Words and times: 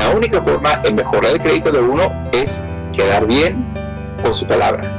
La 0.00 0.08
única 0.16 0.40
forma 0.40 0.80
en 0.84 0.94
mejorar 0.94 1.32
el 1.32 1.42
crédito 1.42 1.70
de 1.70 1.78
uno 1.78 2.10
es 2.32 2.64
quedar 2.96 3.26
bien 3.26 3.62
con 4.22 4.34
su 4.34 4.46
palabra. 4.46 4.96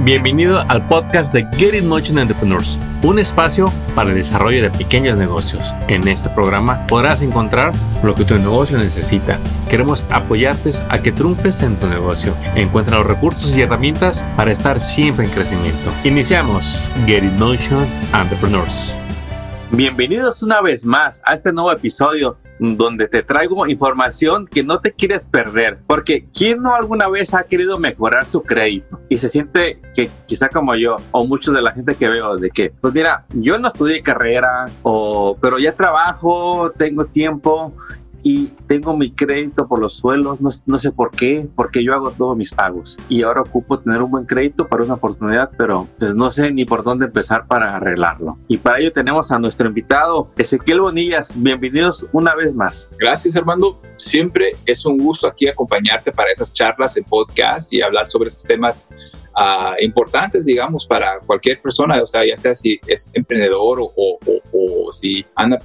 Bienvenido 0.00 0.62
al 0.68 0.86
podcast 0.86 1.32
de 1.32 1.46
Get 1.56 1.72
It 1.72 1.84
Motion 1.84 2.18
Entrepreneurs, 2.18 2.78
un 3.02 3.18
espacio 3.18 3.72
para 3.94 4.10
el 4.10 4.16
desarrollo 4.16 4.60
de 4.60 4.68
pequeños 4.70 5.16
negocios. 5.16 5.74
En 5.88 6.06
este 6.08 6.28
programa 6.28 6.86
podrás 6.88 7.22
encontrar 7.22 7.72
lo 8.02 8.14
que 8.14 8.26
tu 8.26 8.36
negocio 8.36 8.76
necesita. 8.76 9.38
Queremos 9.70 10.06
apoyarte 10.10 10.72
a 10.90 11.00
que 11.00 11.12
triunfes 11.12 11.62
en 11.62 11.76
tu 11.76 11.86
negocio. 11.86 12.34
Encuentra 12.54 12.98
los 12.98 13.06
recursos 13.06 13.56
y 13.56 13.62
herramientas 13.62 14.26
para 14.36 14.52
estar 14.52 14.78
siempre 14.78 15.24
en 15.24 15.30
crecimiento. 15.30 15.90
Iniciamos 16.04 16.92
Get 17.06 17.24
It 17.24 17.32
Motion 17.38 17.88
Entrepreneurs. 18.12 18.92
Bienvenidos 19.72 20.42
una 20.42 20.60
vez 20.60 20.84
más 20.84 21.22
a 21.24 21.34
este 21.34 21.52
nuevo 21.52 21.70
episodio 21.70 22.38
donde 22.58 23.06
te 23.06 23.22
traigo 23.22 23.68
información 23.68 24.44
que 24.44 24.64
no 24.64 24.80
te 24.80 24.90
quieres 24.92 25.28
perder, 25.28 25.78
porque 25.86 26.26
¿quién 26.36 26.60
no 26.60 26.74
alguna 26.74 27.08
vez 27.08 27.34
ha 27.34 27.44
querido 27.44 27.78
mejorar 27.78 28.26
su 28.26 28.42
crédito 28.42 28.98
y 29.08 29.18
se 29.18 29.28
siente 29.28 29.80
que 29.94 30.10
quizá 30.26 30.48
como 30.48 30.74
yo 30.74 30.96
o 31.12 31.24
muchos 31.24 31.54
de 31.54 31.62
la 31.62 31.70
gente 31.70 31.94
que 31.94 32.08
veo 32.08 32.36
de 32.36 32.50
que, 32.50 32.72
pues 32.80 32.92
mira, 32.92 33.26
yo 33.30 33.58
no 33.58 33.68
estudié 33.68 34.02
carrera 34.02 34.68
o 34.82 35.38
pero 35.40 35.56
ya 35.60 35.76
trabajo, 35.76 36.72
tengo 36.76 37.04
tiempo 37.04 37.72
y 38.22 38.46
tengo 38.66 38.96
mi 38.96 39.12
crédito 39.12 39.66
por 39.66 39.78
los 39.78 39.94
suelos, 39.94 40.40
no, 40.40 40.50
no, 40.66 40.78
sé 40.78 40.92
por 40.92 41.10
qué, 41.10 41.48
porque 41.54 41.84
yo 41.84 41.94
hago 41.94 42.10
todos 42.10 42.36
mis 42.36 42.52
pagos 42.52 42.98
y 43.08 43.22
ahora 43.22 43.42
ocupo 43.42 43.78
tener 43.78 44.02
un 44.02 44.10
buen 44.10 44.26
crédito 44.26 44.68
para 44.68 44.84
una 44.84 44.94
oportunidad, 44.94 45.50
pero 45.56 45.88
pues 45.98 46.14
no 46.14 46.30
sé 46.30 46.50
ni 46.52 46.64
por 46.64 46.82
dónde 46.82 47.06
empezar 47.06 47.46
para 47.46 47.76
arreglarlo. 47.76 48.36
Y 48.48 48.58
para 48.58 48.78
ello 48.78 48.92
tenemos 48.92 49.32
a 49.32 49.38
nuestro 49.38 49.68
invitado 49.68 50.30
Ezequiel 50.36 50.80
Bonillas, 50.80 51.34
bienvenidos 51.36 52.06
una 52.12 52.34
vez 52.34 52.54
más. 52.54 52.90
Gracias 52.98 53.36
Armando, 53.36 53.80
siempre 53.96 54.52
es 54.66 54.84
un 54.84 54.98
gusto 54.98 55.26
aquí 55.26 55.48
acompañarte 55.48 56.12
para 56.12 56.30
esas 56.30 56.52
charlas 56.52 56.96
en 56.96 57.04
podcast 57.04 57.72
y 57.72 57.82
hablar 57.82 58.06
sobre 58.06 58.28
esos 58.28 58.44
temas 58.44 58.88
Uh, 59.32 59.72
importantes, 59.80 60.44
digamos, 60.44 60.84
para 60.84 61.20
cualquier 61.20 61.62
persona, 61.62 62.02
o 62.02 62.06
sea, 62.06 62.26
ya 62.26 62.36
sea 62.36 62.52
si 62.52 62.80
es 62.86 63.12
emprendedor 63.14 63.80
o, 63.80 63.92
o, 63.96 64.18
o, 64.26 64.88
o 64.88 64.92
si 64.92 65.24
anda 65.36 65.60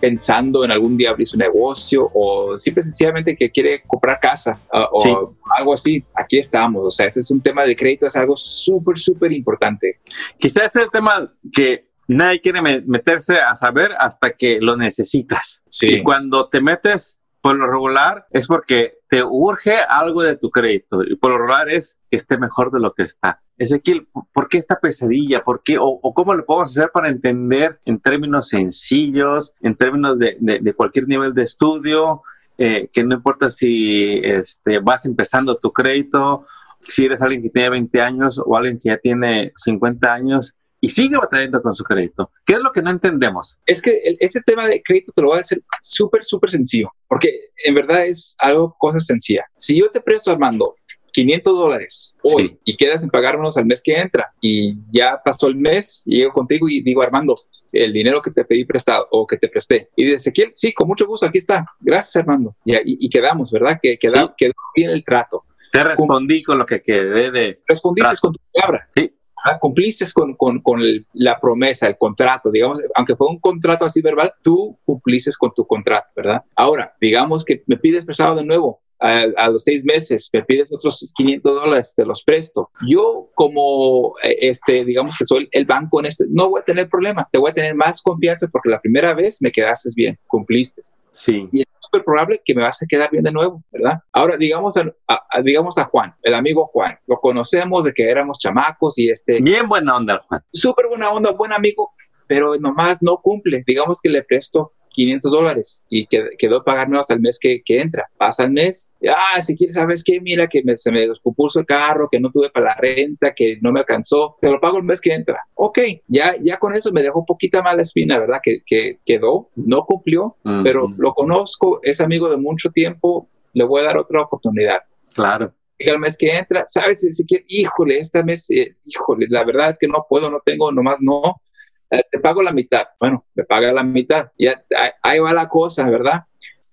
pensando 0.00 0.64
en 0.64 0.70
algún 0.70 0.96
día 0.96 1.10
abrir 1.10 1.26
su 1.26 1.36
negocio 1.36 2.10
o 2.14 2.56
simple 2.56 2.82
sencillamente 2.82 3.36
que 3.36 3.50
quiere 3.50 3.82
comprar 3.86 4.20
casa 4.20 4.58
uh, 4.72 4.84
o 4.92 5.30
algo 5.56 5.74
así, 5.74 6.04
aquí 6.14 6.38
estamos. 6.38 6.82
O 6.84 6.90
sea, 6.90 7.06
ese 7.06 7.20
es 7.20 7.30
un 7.30 7.40
tema 7.40 7.64
de 7.64 7.74
crédito, 7.74 8.06
es 8.06 8.16
algo 8.16 8.36
súper, 8.36 8.98
súper 8.98 9.32
importante. 9.32 9.98
Quizás 10.38 10.76
es 10.76 10.76
el 10.76 10.90
tema 10.90 11.32
que 11.52 11.86
nadie 12.08 12.40
quiere 12.40 12.62
meterse 12.62 13.38
a 13.38 13.56
saber 13.56 13.92
hasta 13.98 14.30
que 14.30 14.58
lo 14.60 14.76
necesitas. 14.76 15.64
Sí. 15.68 15.94
Y 15.94 16.02
cuando 16.02 16.48
te 16.48 16.60
metes 16.60 17.15
por 17.46 17.54
lo 17.54 17.68
regular 17.68 18.26
es 18.30 18.48
porque 18.48 18.94
te 19.08 19.22
urge 19.22 19.76
algo 19.88 20.24
de 20.24 20.34
tu 20.34 20.50
crédito 20.50 21.04
y 21.04 21.14
por 21.14 21.30
lo 21.30 21.38
regular 21.38 21.70
es 21.70 22.00
que 22.10 22.16
esté 22.16 22.38
mejor 22.38 22.72
de 22.72 22.80
lo 22.80 22.92
que 22.92 23.04
está. 23.04 23.40
Ezequiel, 23.56 24.08
¿por 24.32 24.48
qué 24.48 24.58
esta 24.58 24.80
pesadilla? 24.80 25.44
¿Por 25.44 25.62
qué? 25.62 25.76
O, 25.78 26.00
cómo 26.12 26.34
lo 26.34 26.44
podemos 26.44 26.76
hacer 26.76 26.90
para 26.92 27.08
entender 27.08 27.78
en 27.84 28.00
términos 28.00 28.48
sencillos, 28.48 29.54
en 29.60 29.76
términos 29.76 30.18
de 30.18 30.74
cualquier 30.76 31.06
nivel 31.06 31.34
de 31.34 31.44
estudio, 31.44 32.22
eh, 32.58 32.88
que 32.92 33.04
no 33.04 33.14
importa 33.14 33.48
si 33.48 34.20
este, 34.24 34.80
vas 34.80 35.06
empezando 35.06 35.56
tu 35.56 35.72
crédito, 35.72 36.44
si 36.82 37.04
eres 37.04 37.22
alguien 37.22 37.42
que 37.42 37.50
tiene 37.50 37.70
20 37.70 38.00
años 38.00 38.42
o 38.44 38.56
alguien 38.56 38.76
que 38.76 38.88
ya 38.88 38.96
tiene 38.96 39.52
50 39.54 40.12
años, 40.12 40.56
y 40.80 40.88
sigue 40.88 41.16
batallando 41.16 41.62
con 41.62 41.74
su 41.74 41.84
crédito. 41.84 42.30
¿Qué 42.44 42.54
es 42.54 42.60
lo 42.60 42.72
que 42.72 42.82
no 42.82 42.90
entendemos? 42.90 43.58
Es 43.66 43.82
que 43.82 43.98
el, 44.04 44.16
ese 44.20 44.40
tema 44.40 44.66
de 44.66 44.82
crédito 44.82 45.12
te 45.12 45.22
lo 45.22 45.28
voy 45.28 45.38
a 45.38 45.40
hacer 45.40 45.62
súper, 45.80 46.24
súper 46.24 46.50
sencillo, 46.50 46.90
porque 47.08 47.30
en 47.64 47.74
verdad 47.74 48.06
es 48.06 48.36
algo, 48.38 48.76
cosa 48.78 49.00
sencilla. 49.00 49.44
Si 49.56 49.78
yo 49.78 49.90
te 49.90 50.00
presto, 50.00 50.30
Armando, 50.30 50.74
500 51.12 51.54
dólares 51.54 52.14
hoy 52.22 52.48
sí. 52.48 52.58
y 52.64 52.76
quedas 52.76 53.02
en 53.02 53.08
pagármelos 53.08 53.56
al 53.56 53.64
mes 53.64 53.80
que 53.82 53.94
entra 53.94 54.34
y 54.38 54.74
ya 54.92 55.18
pasó 55.24 55.46
el 55.46 55.56
mes, 55.56 56.02
y 56.04 56.18
llego 56.18 56.32
contigo 56.32 56.68
y 56.68 56.82
digo, 56.82 57.02
Armando, 57.02 57.34
el 57.72 57.92
dinero 57.92 58.20
que 58.20 58.30
te 58.30 58.44
pedí 58.44 58.66
prestado 58.66 59.08
o 59.10 59.26
que 59.26 59.38
te 59.38 59.48
presté. 59.48 59.88
Y 59.96 60.04
dice 60.04 60.16
Ezequiel, 60.16 60.52
sí, 60.54 60.74
con 60.74 60.86
mucho 60.86 61.06
gusto, 61.06 61.26
aquí 61.26 61.38
está. 61.38 61.64
Gracias, 61.80 62.16
Armando. 62.16 62.54
Y, 62.66 62.74
y, 62.74 62.80
y 62.84 63.08
quedamos, 63.08 63.50
¿verdad? 63.50 63.78
Que 63.82 63.98
queda, 63.98 64.26
sí. 64.26 64.32
quedó 64.36 64.52
bien 64.74 64.90
el 64.90 65.04
trato. 65.04 65.44
Te 65.72 65.82
respondí 65.82 66.42
con 66.42 66.58
lo 66.58 66.66
que 66.66 66.80
quedé 66.80 67.30
de... 67.30 67.62
Respondiste 67.66 68.16
con 68.20 68.32
tu 68.32 68.40
palabra. 68.52 68.88
Sí. 68.94 69.12
¿Verdad? 69.44 69.58
cumpliste 69.60 70.04
con, 70.14 70.34
con, 70.34 70.60
con 70.60 70.80
la 71.14 71.38
promesa, 71.38 71.86
el 71.88 71.96
contrato, 71.96 72.50
digamos, 72.50 72.80
aunque 72.94 73.16
fue 73.16 73.28
un 73.28 73.38
contrato 73.38 73.84
así 73.84 74.00
verbal, 74.00 74.32
tú 74.42 74.78
cumpliste 74.84 75.30
con 75.38 75.52
tu 75.54 75.66
contrato, 75.66 76.08
¿verdad? 76.16 76.42
Ahora, 76.54 76.94
digamos 77.00 77.44
que 77.44 77.62
me 77.66 77.76
pides 77.76 78.04
prestado 78.04 78.36
de 78.36 78.44
nuevo, 78.44 78.80
a, 78.98 79.24
a, 79.36 79.50
los 79.50 79.64
seis 79.64 79.84
meses, 79.84 80.30
me 80.32 80.42
pides 80.42 80.72
otros 80.72 81.12
500 81.14 81.54
dólares, 81.54 81.94
te 81.94 82.04
los 82.04 82.22
presto. 82.24 82.70
Yo 82.88 83.28
como, 83.34 84.14
este, 84.22 84.84
digamos 84.84 85.16
que 85.18 85.24
soy 85.24 85.48
el 85.52 85.66
banco 85.66 86.00
en 86.00 86.06
este, 86.06 86.24
no 86.30 86.50
voy 86.50 86.60
a 86.60 86.64
tener 86.64 86.88
problema, 86.88 87.28
te 87.30 87.38
voy 87.38 87.50
a 87.50 87.54
tener 87.54 87.74
más 87.74 88.02
confianza 88.02 88.48
porque 88.50 88.70
la 88.70 88.80
primera 88.80 89.14
vez 89.14 89.38
me 89.42 89.52
quedaste 89.52 89.90
bien, 89.94 90.18
cumpliste. 90.26 90.82
Sí. 91.10 91.48
Y 91.52 91.62
súper 91.86 92.04
probable 92.04 92.40
que 92.44 92.54
me 92.54 92.62
vas 92.62 92.82
a 92.82 92.86
quedar 92.86 93.10
bien 93.10 93.24
de 93.24 93.32
nuevo, 93.32 93.62
¿verdad? 93.70 94.00
Ahora, 94.12 94.36
digamos 94.36 94.76
a, 94.76 94.92
a, 95.08 95.42
digamos 95.42 95.78
a 95.78 95.84
Juan, 95.84 96.14
el 96.22 96.34
amigo 96.34 96.66
Juan, 96.66 96.98
lo 97.06 97.16
conocemos 97.16 97.84
de 97.84 97.92
que 97.92 98.10
éramos 98.10 98.38
chamacos 98.38 98.98
y 98.98 99.10
este... 99.10 99.40
Bien 99.40 99.68
buena 99.68 99.96
onda, 99.96 100.18
Juan. 100.18 100.42
Súper 100.52 100.88
buena 100.88 101.10
onda, 101.10 101.30
buen 101.32 101.52
amigo, 101.52 101.92
pero 102.26 102.56
nomás 102.56 103.02
no 103.02 103.18
cumple. 103.18 103.62
Digamos 103.66 104.00
que 104.00 104.08
le 104.08 104.22
presto 104.22 104.72
500 104.96 105.30
dólares 105.30 105.84
y 105.90 106.06
quedó 106.06 106.64
pagarme 106.64 106.98
hasta 106.98 107.14
el 107.14 107.20
mes 107.20 107.38
que, 107.38 107.60
que, 107.62 107.80
entra. 107.80 108.08
Pasa 108.16 108.44
el 108.44 108.50
mes, 108.50 108.92
ah, 109.06 109.40
si 109.40 109.56
quieres, 109.56 109.74
¿sabes 109.74 110.02
qué? 110.02 110.20
Mira 110.20 110.48
que 110.48 110.62
me, 110.64 110.76
se 110.76 110.90
me 110.90 111.06
descompuso 111.06 111.60
el 111.60 111.66
carro, 111.66 112.08
que 112.10 112.18
no 112.18 112.30
tuve 112.30 112.50
para 112.50 112.66
la 112.66 112.74
renta, 112.74 113.34
que 113.34 113.58
no 113.60 113.72
me 113.72 113.80
alcanzó, 113.80 114.36
te 114.40 114.50
lo 114.50 114.58
pago 114.58 114.78
el 114.78 114.84
mes 114.84 115.00
que 115.00 115.12
entra. 115.12 115.38
Ok, 115.54 115.78
ya, 116.08 116.34
ya 116.42 116.58
con 116.58 116.74
eso 116.74 116.90
me 116.92 117.02
dejó 117.02 117.24
poquita 117.26 117.62
mala 117.62 117.82
espina, 117.82 118.18
¿verdad? 118.18 118.40
Que, 118.42 118.60
que 118.64 118.98
quedó, 119.04 119.50
no 119.54 119.84
cumplió, 119.84 120.36
uh 120.42 120.48
-huh. 120.48 120.62
pero 120.62 120.92
lo 120.96 121.12
conozco, 121.12 121.80
es 121.82 122.00
amigo 122.00 122.30
de 122.30 122.38
mucho 122.38 122.70
tiempo, 122.70 123.28
le 123.52 123.64
voy 123.64 123.82
a 123.82 123.84
dar 123.84 123.98
otra 123.98 124.22
oportunidad. 124.22 124.80
Claro 125.14 125.52
el 125.78 125.98
mes 125.98 126.16
que 126.16 126.34
entra, 126.34 126.64
¿sabes? 126.66 127.00
Si 127.02 127.26
quiere, 127.26 127.44
híjole, 127.48 127.98
este 127.98 128.24
mes, 128.24 128.50
eh, 128.50 128.76
híjole, 128.86 129.26
la 129.28 129.44
verdad 129.44 129.68
es 129.68 129.78
que 129.78 129.86
no 129.86 130.06
puedo, 130.08 130.30
no 130.30 130.40
tengo, 130.42 130.72
nomás 130.72 131.00
no, 131.02 131.42
te 131.88 132.18
pago 132.20 132.42
la 132.42 132.52
mitad. 132.52 132.84
Bueno, 132.98 133.24
me 133.34 133.44
paga 133.44 133.72
la 133.72 133.82
mitad. 133.82 134.28
Ya 134.38 134.62
ahí 135.02 135.18
va 135.18 135.32
la 135.32 135.48
cosa, 135.48 135.88
¿verdad? 135.88 136.24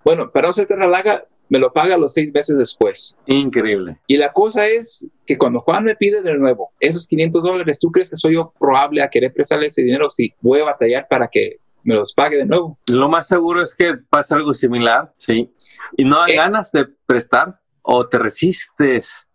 Bueno, 0.03 0.31
para 0.31 0.47
no 0.47 0.53
se 0.53 0.65
te 0.65 0.75
relaga, 0.75 1.23
me 1.49 1.59
lo 1.59 1.71
paga 1.71 1.97
los 1.97 2.13
seis 2.13 2.31
meses 2.33 2.57
después. 2.57 3.15
Increíble. 3.25 3.97
Y 4.07 4.17
la 4.17 4.33
cosa 4.33 4.67
es 4.67 5.07
que 5.25 5.37
cuando 5.37 5.59
Juan 5.59 5.83
me 5.83 5.95
pide 5.95 6.21
de 6.21 6.33
nuevo 6.35 6.71
esos 6.79 7.07
500 7.07 7.43
dólares, 7.43 7.79
¿tú 7.79 7.91
crees 7.91 8.09
que 8.09 8.15
soy 8.15 8.35
yo 8.35 8.53
probable 8.59 9.03
a 9.03 9.09
querer 9.09 9.33
prestarle 9.33 9.67
ese 9.67 9.83
dinero? 9.83 10.09
Sí, 10.09 10.33
voy 10.41 10.61
a 10.61 10.65
batallar 10.65 11.07
para 11.07 11.27
que 11.27 11.57
me 11.83 11.95
los 11.95 12.13
pague 12.13 12.37
de 12.37 12.45
nuevo. 12.45 12.79
Lo 12.91 13.09
más 13.09 13.27
seguro 13.27 13.61
es 13.61 13.75
que 13.75 13.95
pasa 14.09 14.35
algo 14.35 14.53
similar, 14.53 15.13
sí. 15.15 15.53
Y 15.97 16.05
no 16.05 16.21
hay 16.21 16.33
eh, 16.33 16.37
ganas 16.37 16.71
de 16.71 16.85
prestar 17.05 17.59
o 17.81 18.07
te 18.07 18.17
resistes 18.17 19.27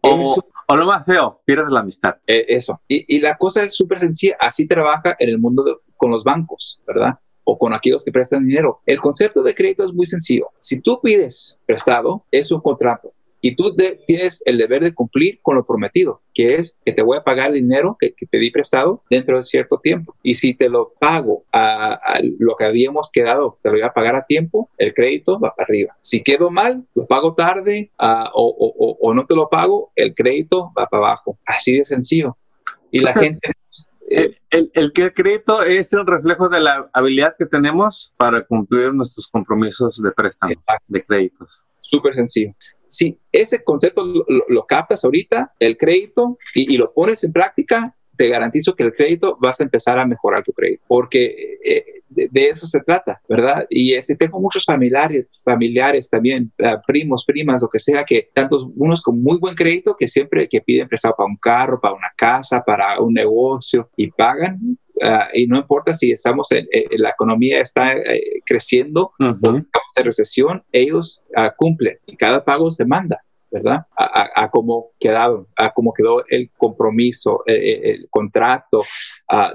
o, 0.00 0.20
eso, 0.20 0.46
o, 0.68 0.76
lo 0.76 0.86
más 0.86 1.04
feo, 1.04 1.40
pierdes 1.44 1.70
la 1.70 1.80
amistad. 1.80 2.16
Eh, 2.26 2.44
eso. 2.48 2.80
Y, 2.88 3.20
la 3.20 3.36
cosa 3.36 3.62
es 3.62 3.74
súper 3.74 4.00
sencilla. 4.00 4.36
Así 4.40 4.66
trabaja 4.66 5.16
en 5.18 5.28
el 5.28 5.38
mundo 5.38 5.82
con 5.96 6.10
los 6.10 6.24
bancos, 6.24 6.80
¿verdad? 6.86 7.18
O 7.44 7.58
con 7.58 7.74
aquellos 7.74 8.04
que 8.04 8.12
prestan 8.12 8.46
dinero. 8.46 8.80
El 8.86 9.00
concepto 9.00 9.42
de 9.42 9.54
crédito 9.54 9.84
es 9.84 9.92
muy 9.92 10.06
sencillo. 10.06 10.48
Si 10.58 10.80
tú 10.80 11.00
pides 11.02 11.58
prestado, 11.66 12.24
es 12.30 12.50
un 12.50 12.60
contrato. 12.60 13.12
Y 13.46 13.54
tú 13.54 13.72
de, 13.76 14.00
tienes 14.08 14.42
el 14.44 14.58
deber 14.58 14.82
de 14.82 14.92
cumplir 14.92 15.38
con 15.40 15.54
lo 15.54 15.64
prometido, 15.64 16.20
que 16.34 16.56
es 16.56 16.80
que 16.84 16.92
te 16.92 17.00
voy 17.00 17.16
a 17.16 17.22
pagar 17.22 17.50
el 17.50 17.60
dinero 17.62 17.96
que, 17.96 18.12
que 18.12 18.26
pedí 18.26 18.50
prestado 18.50 19.04
dentro 19.08 19.36
de 19.36 19.44
cierto 19.44 19.78
tiempo. 19.78 20.16
Y 20.20 20.34
si 20.34 20.52
te 20.52 20.68
lo 20.68 20.94
pago 20.98 21.44
a, 21.52 21.92
a, 21.92 22.18
lo 22.40 22.56
que 22.56 22.64
habíamos 22.64 23.12
quedado, 23.12 23.56
te 23.62 23.68
lo 23.68 23.74
voy 23.74 23.82
a 23.82 23.92
pagar 23.92 24.16
a 24.16 24.26
tiempo, 24.26 24.68
el 24.78 24.92
crédito 24.94 25.38
va 25.38 25.54
para 25.54 25.66
arriba. 25.66 25.96
Si 26.00 26.24
quedo 26.24 26.50
mal, 26.50 26.88
lo 26.96 27.06
pago 27.06 27.36
tarde 27.36 27.92
uh, 28.00 28.30
o, 28.34 28.56
o, 28.58 28.98
o, 29.00 29.14
no 29.14 29.24
te 29.26 29.36
lo 29.36 29.48
pago, 29.48 29.92
el 29.94 30.12
crédito 30.12 30.72
va 30.76 30.88
para 30.88 31.06
abajo. 31.06 31.38
Así 31.46 31.78
de 31.78 31.84
sencillo. 31.84 32.36
Y 32.90 32.98
la 32.98 33.10
Entonces, 33.10 33.38
gente... 33.40 33.58
El, 34.08 34.36
el, 34.50 34.70
el, 34.74 34.92
que 34.92 35.02
el 35.02 35.14
crédito 35.14 35.62
es 35.62 35.92
el 35.92 36.04
reflejo 36.04 36.48
de 36.48 36.58
la 36.58 36.90
habilidad 36.92 37.36
que 37.38 37.46
tenemos 37.46 38.12
para 38.16 38.44
cumplir 38.44 38.92
nuestros 38.92 39.28
compromisos 39.28 40.02
de 40.02 40.10
préstamo, 40.10 40.52
Exacto. 40.52 40.84
de 40.88 41.02
créditos. 41.04 41.64
Súper 41.78 42.16
sencillo 42.16 42.52
si 42.88 43.18
ese 43.32 43.62
concepto 43.62 44.04
lo, 44.04 44.24
lo, 44.48 44.66
captas 44.66 45.04
ahorita, 45.04 45.54
el 45.58 45.76
crédito, 45.76 46.38
y, 46.54 46.76
lo 46.76 46.92
pones 46.92 47.24
en 47.24 47.32
práctica, 47.32 47.94
te 48.16 48.28
garantizo 48.28 48.74
que 48.74 48.82
el 48.82 48.92
crédito 48.92 49.36
vas 49.40 49.60
a 49.60 49.64
empezar 49.64 49.98
a 49.98 50.06
mejorar 50.06 50.42
tu 50.42 50.52
crédito, 50.52 50.82
porque 50.88 51.58
eh, 51.64 51.84
de, 52.08 52.48
eso 52.48 52.66
se 52.66 52.80
trata, 52.80 53.20
¿verdad? 53.28 53.66
Y 53.68 53.94
este, 53.94 54.16
tengo 54.16 54.40
muchos 54.40 54.64
familiares, 54.64 55.26
familiares 55.44 56.08
también, 56.08 56.52
uh, 56.58 56.80
primos, 56.86 57.24
primas, 57.26 57.62
lo 57.62 57.68
que 57.68 57.78
sea, 57.78 58.04
que 58.04 58.30
tantos 58.32 58.66
unos 58.76 59.02
con 59.02 59.22
muy 59.22 59.38
buen 59.38 59.54
crédito 59.54 59.96
que 59.98 60.08
siempre 60.08 60.48
que 60.48 60.60
piden 60.60 60.88
prestado 60.88 61.14
para 61.16 61.28
un 61.28 61.36
carro, 61.36 61.80
para 61.80 61.94
una 61.94 62.10
casa, 62.16 62.62
para 62.64 63.00
un 63.00 63.12
negocio 63.12 63.90
y 63.96 64.10
pagan 64.10 64.78
ah, 65.02 65.28
y 65.32 65.46
no 65.46 65.58
importa 65.58 65.94
si 65.94 66.12
estamos 66.12 66.50
en, 66.52 66.66
la 66.98 67.10
economía 67.10 67.60
está 67.60 67.92
eh, 67.92 68.42
creciendo 68.44 69.12
o 69.18 69.24
estamos 69.26 69.66
en 69.96 70.04
recesión, 70.04 70.64
ellos 70.72 71.22
uh, 71.36 71.50
cumplen 71.56 71.98
y 72.06 72.16
cada 72.16 72.44
pago 72.44 72.70
se 72.70 72.84
manda. 72.84 73.20
¿verdad? 73.48 73.86
A, 73.96 74.28
a, 74.34 74.50
cómo 74.50 74.90
quedado, 74.98 75.48
a 75.56 75.70
cómo 75.70 75.94
quedó 75.94 76.26
el 76.28 76.50
compromiso, 76.58 77.42
el, 77.46 78.06
contrato 78.10 78.82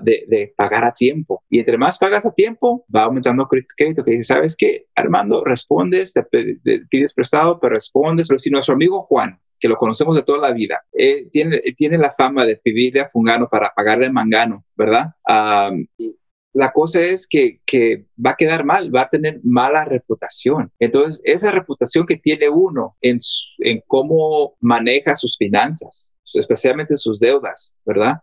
de, 0.02 0.24
de, 0.28 0.54
pagar 0.56 0.86
a 0.86 0.94
tiempo. 0.94 1.44
Y 1.50 1.60
entre 1.60 1.78
más 1.78 2.00
pagas 2.00 2.26
a 2.26 2.32
tiempo, 2.32 2.86
va 2.94 3.04
aumentando 3.04 3.48
el 3.52 3.68
crédito. 3.68 4.04
Que 4.04 4.12
dice, 4.12 4.34
¿sabes 4.34 4.56
qué? 4.58 4.86
Armando, 4.96 5.44
respondes, 5.44 6.14
te 6.14 6.80
pides 6.90 7.14
prestado, 7.14 7.60
pero 7.60 7.76
respondes. 7.76 8.28
Pero 8.28 8.40
si 8.40 8.50
nuestro 8.50 8.74
amigo 8.74 9.04
Juan 9.04 9.40
que 9.62 9.70
lo 9.70 9.78
conocemos 9.78 10.16
de 10.16 10.24
toda 10.24 10.40
la 10.40 10.52
vida, 10.52 10.82
eh, 10.92 11.30
tiene, 11.32 11.60
tiene 11.78 11.98
la 11.98 12.12
fama 12.12 12.44
de 12.46 12.58
pedirle 12.58 13.02
a 13.02 13.10
Fungano 13.10 13.48
para 13.48 13.72
pagarle 13.74 14.08
a 14.08 14.12
Mangano, 14.12 14.66
¿verdad? 14.76 15.12
la 16.54 16.74
cosa 16.74 17.00
es 17.00 17.28
que, 17.30 17.62
que, 17.66 18.08
va 18.24 18.32
a 18.32 18.36
quedar 18.36 18.66
mal, 18.66 18.94
va 18.94 19.04
a 19.04 19.10
tener 19.10 19.40
mala 19.42 19.86
reputación. 19.86 20.70
Entonces, 20.80 21.22
esa 21.24 21.50
reputación 21.50 22.06
que 22.06 22.18
tiene 22.18 22.50
uno 22.50 22.98
en, 23.00 23.20
en 23.60 23.82
cómo 23.88 24.58
maneja 24.60 25.16
sus 25.16 25.38
finanzas, 25.38 26.11
especialmente 26.34 26.98
sus 26.98 27.20
deudas, 27.20 27.76
¿verdad? 27.86 28.16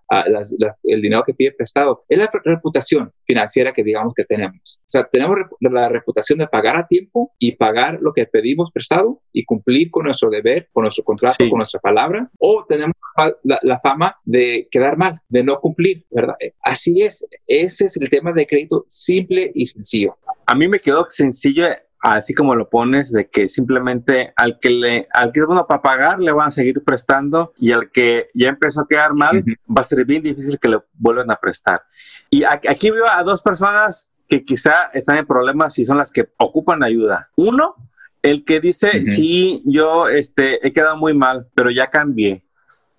el 0.82 1.02
dinero 1.02 1.22
que 1.26 1.34
pide 1.34 1.52
prestado. 1.52 2.04
Es 2.08 2.18
la 2.18 2.30
reputación 2.44 3.12
financiera 3.26 3.72
que 3.72 3.82
digamos 3.82 4.14
que 4.14 4.24
tenemos. 4.24 4.80
O 4.80 4.90
sea, 4.90 5.08
tenemos 5.10 5.38
la 5.60 5.88
reputación 5.88 6.38
de 6.38 6.46
pagar 6.46 6.76
a 6.76 6.86
tiempo 6.86 7.32
y 7.38 7.52
pagar 7.52 7.98
lo 8.00 8.12
que 8.12 8.26
pedimos 8.26 8.70
prestado 8.72 9.22
y 9.32 9.44
cumplir 9.44 9.90
con 9.90 10.04
nuestro 10.04 10.30
deber, 10.30 10.68
con 10.72 10.82
nuestro 10.82 11.04
contrato, 11.04 11.48
con 11.48 11.58
nuestra 11.58 11.80
palabra, 11.80 12.30
o 12.38 12.64
tenemos 12.68 12.94
la, 13.42 13.80
fama 13.80 14.16
de 14.24 14.68
quedar 14.70 14.96
mal, 14.96 15.20
de 15.28 15.42
no 15.42 15.58
cumplir, 15.60 16.04
¿verdad? 16.10 16.34
Así 16.62 17.02
es. 17.02 17.26
Ese 17.46 17.86
es 17.86 17.96
el 17.96 18.08
tema 18.10 18.32
de 18.32 18.46
crédito 18.46 18.84
simple 18.88 19.50
y 19.54 19.66
sencillo. 19.66 20.16
A 20.46 20.54
mí 20.54 20.68
me 20.68 20.78
quedó 20.78 21.06
sencillo 21.08 21.66
así 22.00 22.34
como 22.34 22.54
lo 22.54 22.68
pones, 22.68 23.12
de 23.12 23.28
que 23.28 23.48
simplemente 23.48 24.32
al 24.36 24.58
que 24.58 24.70
le, 24.70 25.06
al 25.12 25.32
que 25.32 25.40
es 25.40 25.46
bueno 25.46 25.66
para 25.66 25.82
pagar, 25.82 26.20
le 26.20 26.32
van 26.32 26.48
a 26.48 26.50
seguir 26.50 26.82
prestando 26.84 27.52
y 27.56 27.72
al 27.72 27.90
que 27.90 28.28
ya 28.34 28.48
empezó 28.48 28.82
a 28.82 28.88
quedar 28.88 29.14
mal, 29.14 29.44
va 29.66 29.82
a 29.82 29.84
ser 29.84 30.04
bien 30.04 30.22
difícil 30.22 30.58
que 30.58 30.68
le 30.68 30.78
vuelvan 30.94 31.30
a 31.30 31.36
prestar. 31.36 31.82
Y 32.30 32.44
aquí 32.44 32.90
veo 32.90 33.08
a 33.08 33.22
dos 33.22 33.42
personas 33.42 34.08
que 34.28 34.44
quizá 34.44 34.90
están 34.92 35.16
en 35.16 35.26
problemas 35.26 35.78
y 35.78 35.84
son 35.84 35.96
las 35.96 36.12
que 36.12 36.28
ocupan 36.36 36.82
ayuda. 36.82 37.30
Uno, 37.34 37.74
el 38.22 38.44
que 38.44 38.60
dice, 38.60 39.04
sí, 39.06 39.62
yo 39.66 40.08
este, 40.08 40.66
he 40.66 40.72
quedado 40.72 40.96
muy 40.96 41.14
mal, 41.14 41.48
pero 41.54 41.70
ya 41.70 41.88
cambié. 41.88 42.42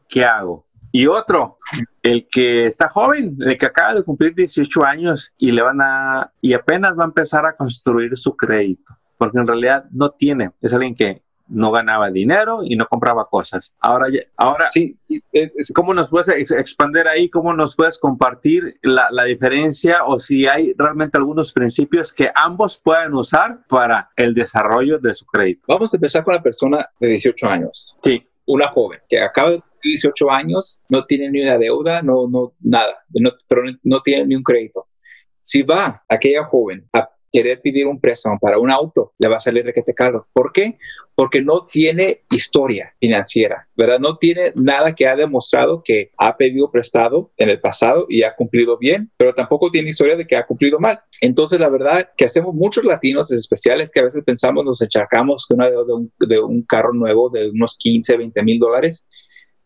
¿Qué 0.08 0.26
hago? 0.26 0.66
Y 0.92 1.08
otro, 1.08 1.60
el 2.02 2.28
que 2.28 2.68
está 2.68 2.90
joven, 2.90 3.38
el 3.40 3.58
que 3.58 3.66
acaba 3.66 3.94
de 3.94 4.04
cumplir 4.04 4.34
18 4.34 4.84
años 4.86 5.34
y 5.38 5.52
le 5.52 5.62
van 5.62 5.82
a, 5.82 6.32
y 6.42 6.54
apenas 6.54 6.98
va 6.98 7.04
a 7.04 7.08
empezar 7.08 7.46
a 7.46 7.56
construir 7.56 8.18
su 8.18 8.36
crédito, 8.36 8.98
porque 9.18 9.40
en 9.40 9.48
realidad 9.48 9.86
no 9.92 10.12
tiene, 10.12 10.52
es 10.62 10.74
alguien 10.74 10.96
que 10.96 11.24
no 11.50 11.72
ganaba 11.72 12.10
dinero 12.12 12.62
y 12.64 12.76
no 12.76 12.86
compraba 12.88 13.26
cosas. 13.26 13.74
Ahora, 13.80 14.08
ahora 14.38 14.70
sí, 14.70 14.98
¿cómo 15.74 15.94
nos 15.94 16.10
puedes 16.10 16.52
expandir 16.52 17.08
ahí? 17.08 17.30
¿Cómo 17.30 17.54
nos 17.54 17.76
puedes 17.76 17.98
compartir 17.98 18.78
la, 18.84 19.10
la, 19.12 19.24
diferencia 19.24 20.06
o 20.06 20.20
si 20.20 20.48
hay 20.48 20.74
realmente 20.78 21.18
algunos 21.18 21.52
principios 21.52 22.14
que 22.14 22.32
ambos 22.36 22.80
pueden 22.80 23.14
usar 23.16 23.66
para 23.68 24.12
el 24.16 24.34
desarrollo 24.34 25.00
de 25.00 25.14
su 25.14 25.26
crédito? 25.26 25.64
Vamos 25.68 25.94
a 25.94 25.98
empezar 25.98 26.24
con 26.24 26.36
la 26.36 26.44
persona 26.44 26.88
de 27.00 27.08
18 27.08 27.48
años. 27.48 27.96
Sí. 28.04 28.26
Una 28.46 28.68
joven 28.68 29.00
que 29.08 29.22
acaba 29.22 29.52
de 29.52 29.62
18 29.84 30.32
años, 30.32 30.82
no 30.90 31.06
tiene 31.06 31.30
ni 31.30 31.42
una 31.42 31.58
deuda, 31.58 32.02
no, 32.02 32.28
no, 32.28 32.54
nada, 32.60 33.06
pero 33.48 33.64
no 33.84 34.02
tiene 34.02 34.26
ni 34.26 34.36
un 34.36 34.44
crédito. 34.44 34.88
Si 35.42 35.64
va 35.64 36.04
aquella 36.08 36.44
joven 36.44 36.88
a 36.94 37.10
querer 37.32 37.62
pedir 37.62 37.88
un 37.88 38.00
préstamo 38.00 38.38
para 38.40 38.60
un 38.60 38.72
auto, 38.72 39.14
le 39.18 39.28
va 39.28 39.38
a 39.38 39.40
salir 39.40 39.66
requete 39.66 39.94
caro. 39.94 40.28
¿Por 40.34 40.52
qué? 40.52 40.78
Porque 41.16 41.42
no 41.42 41.66
tiene 41.66 42.22
historia 42.32 42.96
financiera, 43.00 43.68
¿verdad? 43.76 44.00
No 44.00 44.18
tiene 44.18 44.54
nada 44.56 44.96
que 44.96 45.06
ha 45.08 45.16
demostrado 45.16 45.82
que 45.84 46.12
ha 46.18 46.38
pedido 46.38 46.72
prestado 46.72 47.32
en 47.38 47.50
el 47.50 47.60
pasado 47.60 48.06
y 48.08 48.24
ha 48.24 48.36
cumplido 48.36 48.78
bien, 48.78 49.12
pero 49.18 49.34
tampoco 49.34 49.70
tiene 49.70 49.90
historia 49.90 50.16
de 50.16 50.26
que 50.26 50.38
ha 50.38 50.46
cumplido 50.46 50.80
mal. 50.80 51.00
Entonces, 51.22 51.60
la 51.60 51.70
verdad 51.70 52.10
que 52.16 52.26
hacemos 52.26 52.54
muchos 52.56 52.86
latinos 52.86 53.32
especiales 53.32 53.92
que 53.92 54.00
a 54.00 54.04
veces 54.04 54.24
pensamos, 54.24 54.64
nos 54.64 54.82
encharcamos 54.82 55.46
de, 55.50 55.56
una, 55.56 55.70
de, 55.70 55.94
un, 55.94 56.14
de 56.20 56.40
un 56.40 56.64
carro 56.64 56.94
nuevo 56.94 57.30
de 57.30 57.50
unos 57.50 57.78
15, 57.78 58.18
20 58.18 58.44
mil 58.44 58.60
dólares 58.60 59.08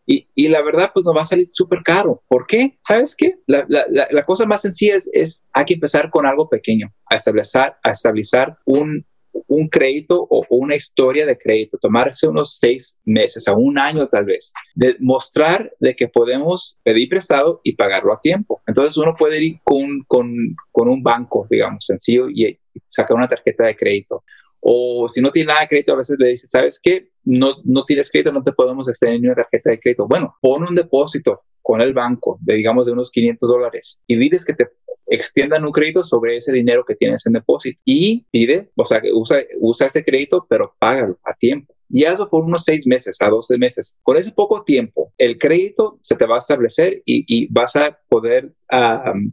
y, 0.06 0.28
y, 0.34 0.48
la 0.48 0.62
verdad, 0.62 0.90
pues 0.92 1.06
nos 1.06 1.16
va 1.16 1.22
a 1.22 1.24
salir 1.24 1.46
súper 1.48 1.80
caro. 1.82 2.22
¿Por 2.28 2.46
qué? 2.46 2.78
¿Sabes 2.82 3.14
qué? 3.16 3.36
La, 3.46 3.64
la, 3.68 3.86
la, 3.88 4.24
cosa 4.24 4.44
más 4.44 4.62
sencilla 4.62 4.96
es, 4.96 5.08
es, 5.12 5.46
hay 5.52 5.64
que 5.64 5.74
empezar 5.74 6.10
con 6.10 6.26
algo 6.26 6.48
pequeño, 6.48 6.92
a 7.10 7.16
establecer, 7.16 7.72
a 7.82 7.90
estabilizar 7.90 8.58
un, 8.66 9.06
un 9.48 9.68
crédito 9.68 10.26
o, 10.28 10.44
una 10.50 10.76
historia 10.76 11.26
de 11.26 11.38
crédito, 11.38 11.78
tomarse 11.78 12.28
unos 12.28 12.56
seis 12.58 12.98
meses 13.04 13.48
a 13.48 13.54
un 13.54 13.78
año 13.78 14.06
tal 14.08 14.24
vez, 14.24 14.52
de 14.74 14.96
mostrar 15.00 15.72
de 15.80 15.96
que 15.96 16.08
podemos 16.08 16.80
pedir 16.82 17.08
prestado 17.08 17.60
y 17.64 17.74
pagarlo 17.74 18.12
a 18.12 18.20
tiempo. 18.20 18.62
Entonces 18.66 18.96
uno 18.96 19.14
puede 19.16 19.42
ir 19.42 19.60
con, 19.64 20.04
con, 20.06 20.30
con 20.70 20.88
un 20.88 21.02
banco, 21.02 21.46
digamos, 21.50 21.84
sencillo 21.84 22.28
y 22.28 22.58
sacar 22.88 23.16
una 23.16 23.28
tarjeta 23.28 23.66
de 23.66 23.76
crédito 23.76 24.22
o 24.66 25.06
si 25.08 25.20
no 25.20 25.30
tiene 25.30 25.48
nada 25.48 25.60
de 25.60 25.68
crédito, 25.68 25.92
a 25.92 25.96
veces 25.96 26.16
le 26.18 26.30
dice, 26.30 26.46
¿sabes 26.46 26.80
qué? 26.82 27.10
No, 27.22 27.50
no 27.64 27.84
tienes 27.84 28.10
crédito, 28.10 28.32
no 28.32 28.42
te 28.42 28.52
podemos 28.52 28.88
extender 28.88 29.20
ni 29.20 29.26
una 29.26 29.36
tarjeta 29.36 29.70
de 29.70 29.78
crédito. 29.78 30.06
Bueno, 30.08 30.36
pon 30.40 30.62
un 30.62 30.74
depósito 30.74 31.42
con 31.60 31.82
el 31.82 31.92
banco 31.92 32.38
de, 32.40 32.54
digamos, 32.54 32.86
de 32.86 32.92
unos 32.92 33.10
500 33.10 33.48
dólares 33.48 34.02
y 34.06 34.16
diles 34.16 34.42
que 34.42 34.54
te 34.54 34.68
extiendan 35.06 35.66
un 35.66 35.70
crédito 35.70 36.02
sobre 36.02 36.38
ese 36.38 36.50
dinero 36.50 36.82
que 36.86 36.94
tienes 36.94 37.26
en 37.26 37.34
depósito 37.34 37.78
y 37.84 38.24
pide, 38.30 38.70
o 38.74 38.86
sea, 38.86 39.02
usa, 39.12 39.40
usa 39.60 39.86
ese 39.86 40.02
crédito, 40.02 40.46
pero 40.48 40.74
págalo 40.78 41.18
a 41.24 41.34
tiempo 41.34 41.74
y 41.90 42.04
hazlo 42.06 42.30
por 42.30 42.42
unos 42.42 42.64
seis 42.64 42.86
meses 42.86 43.20
a 43.20 43.28
12 43.28 43.58
meses. 43.58 43.98
Con 44.02 44.16
ese 44.16 44.32
poco 44.32 44.64
tiempo, 44.64 45.12
el 45.18 45.36
crédito 45.36 45.98
se 46.00 46.16
te 46.16 46.24
va 46.26 46.36
a 46.36 46.38
establecer 46.38 47.02
y, 47.04 47.24
y 47.28 47.48
vas 47.52 47.76
a 47.76 47.98
poder 48.08 48.54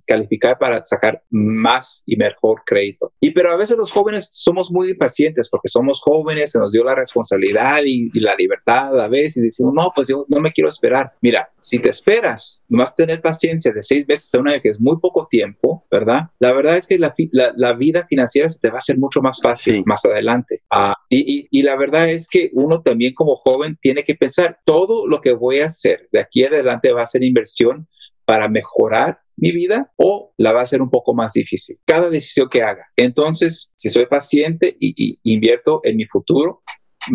calificar 0.05 0.57
para 0.57 0.83
sacar 0.83 1.21
más 1.29 2.03
y 2.05 2.15
mejor 2.15 2.61
crédito. 2.65 3.13
Y 3.19 3.31
pero 3.31 3.51
a 3.51 3.55
veces 3.55 3.77
los 3.77 3.91
jóvenes 3.91 4.29
somos 4.33 4.71
muy 4.71 4.91
impacientes 4.91 5.49
porque 5.49 5.67
somos 5.67 5.99
jóvenes, 6.01 6.51
se 6.51 6.59
nos 6.59 6.71
dio 6.71 6.83
la 6.83 6.95
responsabilidad 6.95 7.81
y, 7.85 8.07
la 8.21 8.35
libertad 8.35 8.99
a 8.99 9.07
veces 9.07 9.37
y 9.37 9.41
decimos, 9.41 9.73
no, 9.73 9.89
pues 9.95 10.07
yo 10.07 10.25
no 10.27 10.39
me 10.39 10.51
quiero 10.51 10.69
esperar. 10.69 11.13
Mira, 11.21 11.49
si 11.59 11.79
te 11.79 11.89
esperas, 11.89 12.63
vas 12.69 12.93
a 12.93 12.95
tener 12.97 13.19
paciencia 13.19 13.71
de 13.71 13.81
seis 13.81 14.05
meses 14.07 14.31
a 14.35 14.39
un 14.39 14.49
año, 14.49 14.61
que 14.61 14.69
es 14.69 14.79
muy 14.79 14.99
poco 14.99 15.25
tiempo, 15.27 15.85
¿verdad? 15.89 16.29
La 16.37 16.53
verdad 16.53 16.77
es 16.77 16.85
que 16.85 16.99
la, 16.99 17.15
la, 17.31 17.73
vida 17.73 18.05
financiera 18.07 18.47
se 18.47 18.59
te 18.59 18.69
va 18.69 18.75
a 18.75 18.77
hacer 18.77 18.99
mucho 18.99 19.21
más 19.21 19.39
fácil 19.41 19.81
más 19.85 20.05
adelante. 20.05 20.59
Ah, 20.69 20.93
y, 21.09 21.47
y 21.49 21.63
la 21.63 21.75
verdad 21.75 22.09
es 22.09 22.27
que 22.29 22.51
uno 22.53 22.81
también 22.81 23.13
como 23.15 23.35
joven 23.35 23.77
tiene 23.81 24.03
que 24.03 24.13
pensar, 24.13 24.59
todo 24.65 25.07
lo 25.07 25.19
que 25.19 25.33
voy 25.33 25.59
a 25.59 25.65
hacer 25.65 26.07
de 26.11 26.19
aquí 26.19 26.43
adelante 26.43 26.93
va 26.93 27.01
a 27.01 27.07
ser 27.07 27.23
inversión 27.23 27.87
para 28.31 28.47
mejorar 28.47 29.19
mi 29.35 29.51
vida 29.51 29.91
o 29.97 30.31
la 30.37 30.53
va 30.53 30.61
a 30.61 30.65
ser 30.65 30.81
un 30.81 30.89
poco 30.89 31.13
más 31.13 31.33
difícil. 31.33 31.77
Cada 31.85 32.09
decisión 32.09 32.47
que 32.47 32.63
haga. 32.63 32.85
Entonces, 32.95 33.73
si 33.75 33.89
soy 33.89 34.05
paciente 34.05 34.73
y, 34.79 35.19
invierto 35.23 35.81
en 35.83 35.97
mi 35.97 36.05
futuro, 36.05 36.61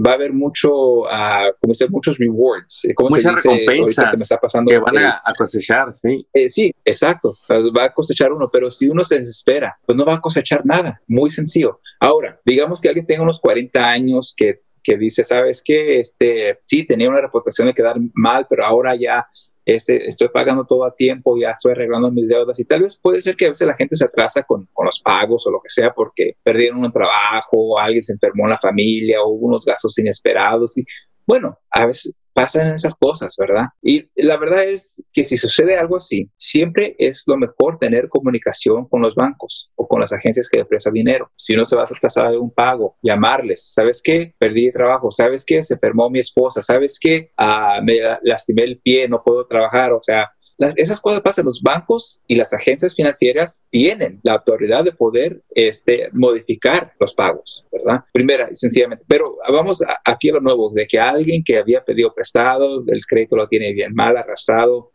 va 0.07 0.11
a 0.11 0.15
haber 0.17 0.35
mucho, 0.35 0.69
uh, 1.05 1.55
como 1.59 1.73
dice, 1.73 1.89
muchos 1.89 2.19
rewards. 2.19 2.85
Eh, 2.85 2.93
como 2.95 3.13
se 3.13 3.17
dice, 3.17 3.31
recompensas 3.31 4.11
se 4.11 4.17
me 4.19 4.25
está 4.25 4.37
pasando 4.37 4.69
que 4.69 4.79
van 4.79 4.99
a, 4.99 5.23
cosechar, 5.39 5.95
sí. 5.95 6.29
Eh, 6.35 6.51
sí, 6.51 6.71
exacto. 6.85 7.35
Va 7.51 7.85
a 7.85 7.95
cosechar 7.95 8.31
uno, 8.31 8.51
pero 8.53 8.71
si 8.71 8.91
uno 8.91 9.03
se 9.05 9.21
desespera, 9.21 9.75
pues 9.87 9.97
no 9.97 10.05
va 10.05 10.17
a 10.17 10.21
cosechar 10.21 10.67
nada. 10.67 11.01
Muy 11.07 11.31
sencillo. 11.31 11.81
Ahora, 11.99 12.39
digamos 12.45 12.83
que 12.83 12.89
alguien 12.89 13.07
tenga 13.07 13.23
unos 13.23 13.41
40 13.41 13.89
años 13.89 14.35
que 14.37 14.67
que 14.87 14.97
dice, 14.97 15.25
sabes 15.25 15.63
que 15.65 15.99
este, 15.99 16.61
sí, 16.65 16.87
tenía 16.87 17.11
una 17.11 17.21
reputación 17.21 17.67
de 17.67 17.75
quedar 17.75 17.97
mal, 18.15 18.47
pero 18.49 18.65
ahora 18.65 18.95
ya 18.95 19.27
este, 19.67 20.07
estoy 20.07 20.29
pagando 20.29 20.65
todo 20.65 20.85
a 20.85 20.95
tiempo, 20.95 21.37
ya 21.37 21.51
estoy 21.51 21.73
arreglando 21.73 22.11
mis 22.13 22.29
deudas. 22.29 22.59
Y 22.61 22.65
tal 22.65 22.83
vez 22.83 22.99
puede 23.03 23.21
ser 23.21 23.35
que 23.35 23.47
a 23.47 23.49
veces 23.49 23.67
la 23.67 23.75
gente 23.75 23.97
se 23.97 24.05
atrasa 24.05 24.45
con, 24.45 24.69
con 24.73 24.87
los 24.87 25.01
pagos 25.01 25.45
o 25.47 25.51
lo 25.51 25.61
que 25.61 25.69
sea 25.69 25.93
porque 25.93 26.37
perdieron 26.43 26.85
un 26.85 26.93
trabajo, 26.93 27.77
alguien 27.77 28.03
se 28.03 28.13
enfermó 28.13 28.45
en 28.45 28.51
la 28.51 28.59
familia, 28.61 29.25
hubo 29.25 29.49
unos 29.49 29.65
gastos 29.65 29.99
inesperados 29.99 30.79
y 30.79 30.85
bueno, 31.27 31.59
a 31.71 31.87
veces 31.87 32.15
pasan 32.37 32.75
esas 32.75 32.95
cosas, 32.95 33.35
¿verdad? 33.39 33.65
Y 33.83 34.11
la 34.15 34.37
verdad 34.37 34.65
es 34.65 35.03
que 35.11 35.25
si 35.25 35.39
sucede 35.39 35.79
algo 35.79 35.97
así, 35.97 36.31
siempre 36.37 36.95
es 36.99 37.25
lo 37.27 37.39
mejor 37.39 37.79
tener 37.79 38.11
comunicación 38.11 38.87
con 38.91 39.01
los 39.01 39.15
bancos 39.15 39.71
o 39.75 39.89
con 39.89 40.03
las 40.03 40.13
agencias 40.13 40.47
que 40.47 40.59
le 40.59 40.67
prestan 40.67 40.93
dinero. 40.93 41.31
Si 41.35 41.55
uno 41.55 41.65
se 41.65 41.77
va 41.77 41.83
a 41.83 41.85
atrasar 41.87 42.31
de 42.31 42.37
un 42.37 42.51
pago, 42.51 42.99
llamarles, 43.03 43.73
¿sabes 43.73 44.03
qué? 44.05 44.35
Perdí 44.39 44.67
el 44.67 44.73
trabajo, 44.75 45.11
¿sabes 45.11 45.47
qué? 45.47 45.63
Se 45.63 45.75
enfermó 45.75 46.11
mi 46.11 46.21
esposa, 46.21 46.61
¿sabes 46.61 46.99
qué? 47.01 47.31
Ah, 47.39 47.81
me 47.83 47.99
lastimé 48.21 48.65
el 48.65 48.81
pie, 48.81 49.09
no 49.09 49.23
puedo 49.25 49.47
trabajar, 49.47 49.95
o 49.95 50.03
sea, 50.03 50.31
esas 50.59 51.01
cosas 51.01 51.23
pasan. 51.23 51.47
Los 51.47 51.63
bancos 51.63 52.21
y 52.27 52.35
las 52.35 52.53
agencias 52.53 52.95
financieras 52.95 53.65
tienen 53.71 54.21
la 54.25 54.33
autoridad 54.33 54.85
de 54.85 54.93
poder 54.93 55.43
este, 55.55 56.11
modificar 56.13 56.93
los 56.99 57.15
pagos, 57.15 57.65
¿verdad? 57.73 58.05
Primera, 58.13 58.49
sencillamente. 58.53 59.05
Pero 59.07 59.37
vamos 59.51 59.83
aquí 60.05 60.31
a 60.31 60.35
lo 60.35 60.41
nuevo, 60.41 60.71
de 60.75 60.87
que 60.87 60.99
alguien 60.99 61.43
que 61.45 61.59
había 61.59 61.85
pedido 61.85 62.13
estado, 62.27 62.85
el 62.87 63.05
crédito 63.07 63.37
lo 63.37 63.47
tiene 63.47 63.73
bien 63.73 63.95
mal 63.95 64.17
arrastrado, 64.17 64.91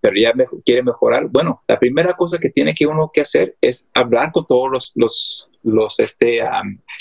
pero 0.00 0.16
ya 0.16 0.32
quiere 0.64 0.82
mejorar. 0.82 1.28
Bueno, 1.28 1.62
la 1.66 1.78
primera 1.78 2.14
cosa 2.14 2.38
que 2.38 2.50
tiene 2.50 2.74
que 2.74 2.86
uno 2.86 3.10
que 3.12 3.22
hacer 3.22 3.56
es 3.60 3.90
hablar 3.94 4.32
con 4.32 4.46
todos 4.46 4.70
los, 4.70 4.92
los, 4.94 5.50
los, 5.62 6.00
este, 6.00 6.40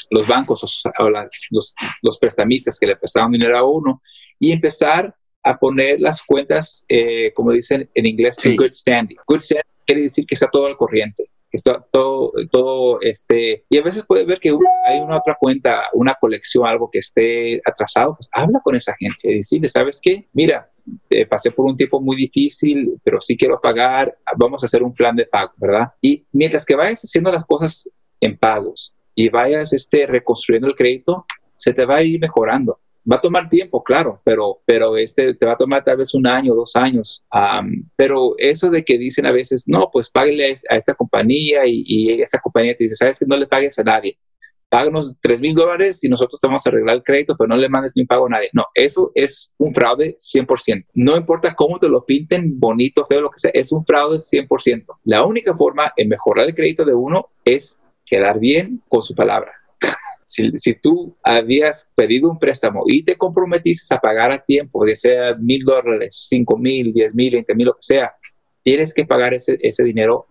los 0.09 0.27
bancos 0.27 0.63
o, 0.99 1.09
los, 1.09 1.75
los, 2.01 2.19
prestamistas 2.19 2.77
que 2.79 2.87
le 2.87 2.95
prestaban 2.95 3.31
dinero 3.31 3.57
a 3.57 3.63
uno 3.63 4.01
y 4.39 4.51
empezar 4.51 5.15
a 5.43 5.57
poner 5.57 6.01
las 6.01 6.25
cuentas, 6.25 6.85
eh, 6.89 7.31
como 7.33 7.51
dicen 7.51 7.89
en 7.93 8.05
inglés, 8.05 8.45
en 8.45 8.57
good 8.57 8.73
standing. 8.73 9.17
Good 9.25 9.39
standing 9.39 9.79
quiere 9.89 10.03
decir 10.03 10.25
que 10.27 10.35
está 10.35 10.47
todo 10.51 10.67
al 10.67 10.77
corriente 10.77 11.31
que 11.49 11.57
está 11.57 11.85
todo, 11.91 12.31
todo 12.51 13.01
este, 13.01 13.65
y 13.69 13.77
a 13.77 13.83
veces 13.83 14.05
puede 14.05 14.25
ver 14.25 14.39
que 14.39 14.53
hay 14.85 14.99
una 14.99 15.17
otra 15.17 15.35
cuenta, 15.39 15.87
una 15.93 16.15
colección, 16.19 16.67
algo 16.67 16.89
que 16.91 16.99
esté 16.99 17.61
atrasado, 17.65 18.15
pues 18.15 18.29
habla 18.33 18.59
con 18.63 18.75
esa 18.75 18.91
agencia 18.91 19.31
y 19.31 19.35
decirle, 19.35 19.67
¿sabes 19.67 19.99
qué? 20.01 20.27
Mira, 20.33 20.69
pasé 21.29 21.51
por 21.51 21.65
un 21.65 21.77
tiempo 21.77 21.99
muy 21.99 22.15
difícil, 22.15 22.99
pero 23.03 23.19
sí 23.21 23.35
quiero 23.37 23.59
pagar, 23.61 24.15
vamos 24.37 24.63
a 24.63 24.65
hacer 24.65 24.83
un 24.83 24.93
plan 24.93 25.15
de 25.15 25.25
pago, 25.25 25.53
¿verdad? 25.57 25.89
Y 26.01 26.25
mientras 26.31 26.65
que 26.65 26.75
vayas 26.75 27.01
haciendo 27.01 27.31
las 27.31 27.45
cosas 27.45 27.89
en 28.21 28.37
pagos 28.37 28.95
y 29.15 29.29
vayas 29.29 29.73
este, 29.73 30.05
reconstruyendo 30.05 30.67
el 30.67 30.75
crédito, 30.75 31.25
se 31.55 31.73
te 31.73 31.85
va 31.85 31.97
a 31.97 32.03
ir 32.03 32.19
mejorando. 32.19 32.79
Va 33.09 33.15
a 33.15 33.21
tomar 33.21 33.49
tiempo, 33.49 33.83
claro, 33.83 34.21
pero, 34.23 34.61
pero 34.65 34.97
este 34.97 35.33
te 35.33 35.45
va 35.45 35.53
a 35.53 35.57
tomar 35.57 35.83
tal 35.83 35.97
vez 35.97 36.13
un 36.13 36.27
año, 36.27 36.53
dos 36.53 36.75
años. 36.75 37.25
pero 37.95 38.33
eso 38.37 38.69
de 38.69 38.83
que 38.83 38.97
dicen 38.97 39.25
a 39.25 39.31
veces, 39.31 39.65
no, 39.67 39.89
pues 39.91 40.09
páguele 40.09 40.53
a 40.69 40.75
esta 40.75 40.93
compañía 40.93 41.65
y, 41.65 41.83
y 41.85 42.21
esa 42.21 42.39
compañía 42.39 42.75
te 42.77 42.83
dice, 42.83 42.95
sabes 42.95 43.19
que 43.19 43.25
no 43.25 43.37
le 43.37 43.47
pagues 43.47 43.77
a 43.79 43.83
nadie 43.83 44.17
páganos 44.69 45.17
3 45.19 45.39
mil 45.39 45.55
dólares 45.55 46.03
y 46.03 46.09
nosotros 46.09 46.39
te 46.39 46.47
vamos 46.47 46.65
a 46.65 46.69
arreglar 46.69 46.97
el 46.97 47.03
crédito, 47.03 47.35
pero 47.37 47.47
no 47.47 47.57
le 47.57 47.67
mandes 47.67 47.93
ni 47.95 48.03
un 48.03 48.07
pago 48.07 48.27
a 48.27 48.29
nadie. 48.29 48.49
No, 48.53 48.65
eso 48.73 49.11
es 49.15 49.53
un 49.57 49.73
fraude 49.73 50.15
100%. 50.15 50.85
No 50.93 51.17
importa 51.17 51.55
cómo 51.55 51.79
te 51.79 51.89
lo 51.89 52.05
pinten, 52.05 52.59
bonito, 52.59 53.05
feo, 53.05 53.21
lo 53.21 53.31
que 53.31 53.39
sea, 53.39 53.51
es 53.53 53.71
un 53.71 53.83
fraude 53.83 54.17
100%. 54.17 54.85
La 55.03 55.25
única 55.25 55.55
forma 55.57 55.91
en 55.97 56.07
mejorar 56.07 56.45
el 56.45 56.55
crédito 56.55 56.85
de 56.85 56.93
uno 56.93 57.29
es 57.43 57.81
quedar 58.05 58.39
bien 58.39 58.81
con 58.87 59.01
su 59.01 59.15
palabra. 59.15 59.51
Si, 60.29 60.73
tú 60.75 61.17
habías 61.23 61.91
pedido 61.95 62.29
un 62.29 62.37
préstamo 62.37 62.83
y 62.85 63.03
te 63.03 63.17
comprometiste 63.17 63.95
a 63.95 63.99
pagar 63.99 64.31
a 64.31 64.43
tiempo, 64.43 64.85
ya 64.85 64.95
sea 64.95 65.35
mil 65.35 65.63
dólares, 65.65 66.27
cinco 66.29 66.55
mil, 66.55 66.93
diez 66.93 67.15
mil, 67.15 67.33
veinte 67.33 67.55
mil, 67.55 67.65
lo 67.65 67.73
que 67.73 67.81
sea, 67.81 68.13
tienes 68.63 68.93
que 68.93 69.05
pagar 69.05 69.33
ese, 69.33 69.57
ese 69.59 69.83
dinero 69.83 70.27